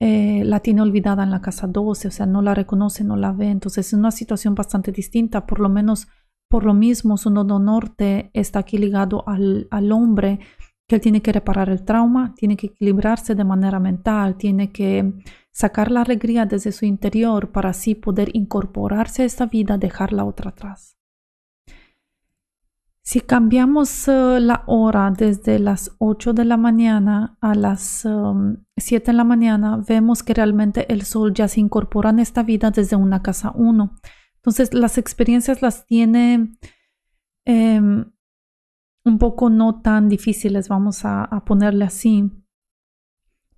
eh, 0.00 0.42
la 0.44 0.60
tiene 0.60 0.82
olvidada 0.82 1.24
en 1.24 1.30
la 1.30 1.40
casa 1.40 1.66
12, 1.66 2.08
o 2.08 2.10
sea, 2.10 2.26
no 2.26 2.42
la 2.42 2.54
reconoce, 2.54 3.04
no 3.04 3.16
la 3.16 3.32
ve, 3.32 3.48
entonces 3.48 3.88
es 3.88 3.92
una 3.92 4.10
situación 4.10 4.54
bastante 4.54 4.92
distinta, 4.92 5.46
por 5.46 5.60
lo 5.60 5.68
menos 5.68 6.08
por 6.50 6.64
lo 6.64 6.72
mismo, 6.72 7.18
su 7.18 7.30
nodo 7.30 7.58
norte 7.58 8.30
está 8.32 8.60
aquí 8.60 8.78
ligado 8.78 9.22
al, 9.28 9.68
al 9.70 9.92
hombre, 9.92 10.40
que 10.88 10.96
él 10.96 11.02
tiene 11.02 11.20
que 11.20 11.32
reparar 11.32 11.68
el 11.68 11.84
trauma, 11.84 12.34
tiene 12.34 12.56
que 12.56 12.68
equilibrarse 12.68 13.34
de 13.34 13.44
manera 13.44 13.78
mental, 13.78 14.36
tiene 14.38 14.72
que 14.72 15.12
sacar 15.52 15.90
la 15.90 16.00
alegría 16.00 16.46
desde 16.46 16.72
su 16.72 16.86
interior 16.86 17.52
para 17.52 17.70
así 17.70 17.94
poder 17.94 18.30
incorporarse 18.32 19.22
a 19.22 19.26
esta 19.26 19.44
vida, 19.44 19.76
dejar 19.76 20.14
la 20.14 20.24
otra 20.24 20.50
atrás. 20.50 20.97
Si 23.08 23.22
cambiamos 23.22 24.06
eh, 24.06 24.38
la 24.38 24.64
hora 24.66 25.10
desde 25.10 25.58
las 25.58 25.96
8 25.96 26.34
de 26.34 26.44
la 26.44 26.58
mañana 26.58 27.38
a 27.40 27.54
las 27.54 28.06
7 28.06 28.10
um, 28.10 28.56
de 28.76 29.12
la 29.14 29.24
mañana, 29.24 29.78
vemos 29.78 30.22
que 30.22 30.34
realmente 30.34 30.92
el 30.92 31.00
sol 31.06 31.32
ya 31.32 31.48
se 31.48 31.60
incorpora 31.60 32.10
en 32.10 32.18
esta 32.18 32.42
vida 32.42 32.70
desde 32.70 32.96
una 32.96 33.22
casa 33.22 33.52
1. 33.54 33.94
Entonces 34.34 34.74
las 34.74 34.98
experiencias 34.98 35.62
las 35.62 35.86
tiene 35.86 36.52
em, 37.46 38.12
un 39.06 39.18
poco 39.18 39.48
no 39.48 39.80
tan 39.80 40.10
difíciles, 40.10 40.68
vamos 40.68 41.06
a, 41.06 41.30
ponerle 41.46 41.86
así, 41.86 42.30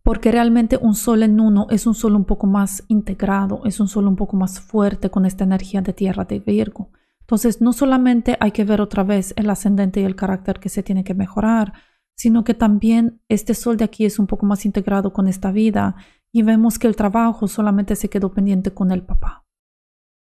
porque 0.05 0.31
realmente 0.31 0.79
un 0.81 0.95
sol 0.95 1.25
en 1.25 1.41
uno 1.41 1.67
es 1.71 1.89
un 1.89 1.95
sol 1.95 2.15
un 2.15 2.25
poco 2.25 2.47
más 2.47 2.85
integrado, 2.87 3.63
es 3.65 3.81
un 3.81 3.89
sol 3.89 4.07
un 4.07 4.15
poco 4.15 4.37
más 4.37 4.61
fuerte 4.61 5.11
con 5.11 5.27
esta 5.27 5.43
energía 5.43 5.83
de 5.83 5.93
tierra 5.93 6.25
de 6.25 6.39
Virgo. 6.39 6.93
Entonces, 7.31 7.61
no 7.61 7.73
solamente 7.73 8.37
hay 8.41 8.51
que 8.51 8.65
ver 8.65 8.81
otra 8.81 9.05
vez 9.05 9.35
el 9.37 9.49
ascendente 9.51 10.01
y 10.01 10.05
el 10.05 10.17
carácter 10.17 10.59
que 10.59 10.69
se 10.69 10.83
tiene 10.83 11.05
que 11.05 11.15
mejorar, 11.15 11.75
sino 12.17 12.43
que 12.43 12.55
también 12.55 13.21
este 13.29 13.55
sol 13.55 13.77
de 13.77 13.85
aquí 13.85 14.05
es 14.05 14.19
un 14.19 14.27
poco 14.27 14.47
más 14.47 14.67
integrado 14.67 15.13
con 15.13 15.29
esta 15.29 15.53
vida 15.53 15.95
y 16.33 16.43
vemos 16.43 16.77
que 16.81 16.89
el 16.89 16.97
trabajo 16.97 17.47
solamente 17.47 17.95
se 17.95 18.11
quedó 18.11 18.33
pendiente 18.33 18.75
con 18.75 18.91
el 18.91 19.05
papá. 19.05 19.47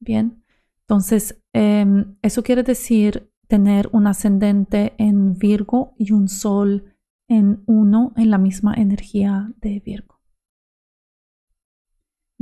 Bien, 0.02 0.44
entonces 0.82 1.42
em, 1.54 2.18
eso 2.20 2.42
quiere 2.42 2.62
decir 2.62 3.32
tener 3.48 3.88
un 3.92 4.06
ascendente 4.06 4.92
en 4.98 5.38
Virgo 5.38 5.94
y 5.96 6.12
un 6.12 6.28
sol 6.28 6.94
en 7.26 7.62
uno 7.64 8.12
en 8.16 8.28
la 8.28 8.36
misma 8.36 8.74
energía 8.74 9.50
de 9.62 9.80
Virgo. 9.80 10.11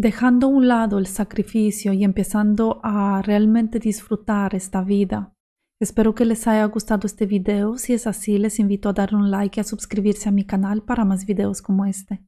Dejando 0.02 0.46
a 0.46 0.48
un 0.48 0.66
lado 0.66 0.98
el 0.98 1.06
sacrificio 1.06 1.92
y 1.92 2.04
empezando 2.04 2.80
a 2.82 3.20
realmente 3.20 3.78
disfrutar 3.78 4.54
esta 4.54 4.82
vida. 4.82 5.34
Espero 5.78 6.14
que 6.14 6.24
les 6.24 6.46
haya 6.46 6.64
gustado 6.64 7.06
este 7.06 7.26
video. 7.26 7.76
Si 7.76 7.92
es 7.92 8.06
así, 8.06 8.38
les 8.38 8.58
invito 8.58 8.88
a 8.88 8.94
dar 8.94 9.14
un 9.14 9.30
like 9.30 9.60
y 9.60 9.60
a 9.60 9.64
suscribirse 9.64 10.30
a 10.30 10.32
mi 10.32 10.46
canal 10.46 10.82
para 10.82 11.04
más 11.04 11.26
videos 11.26 11.60
como 11.60 11.84
este. 11.84 12.24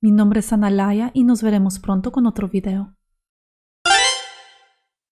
Mi 0.00 0.12
nombre 0.12 0.38
es 0.38 0.52
Analaya 0.52 1.10
y 1.12 1.24
nos 1.24 1.42
veremos 1.42 1.80
pronto 1.80 2.12
con 2.12 2.24
otro 2.24 2.48
video. 2.48 2.94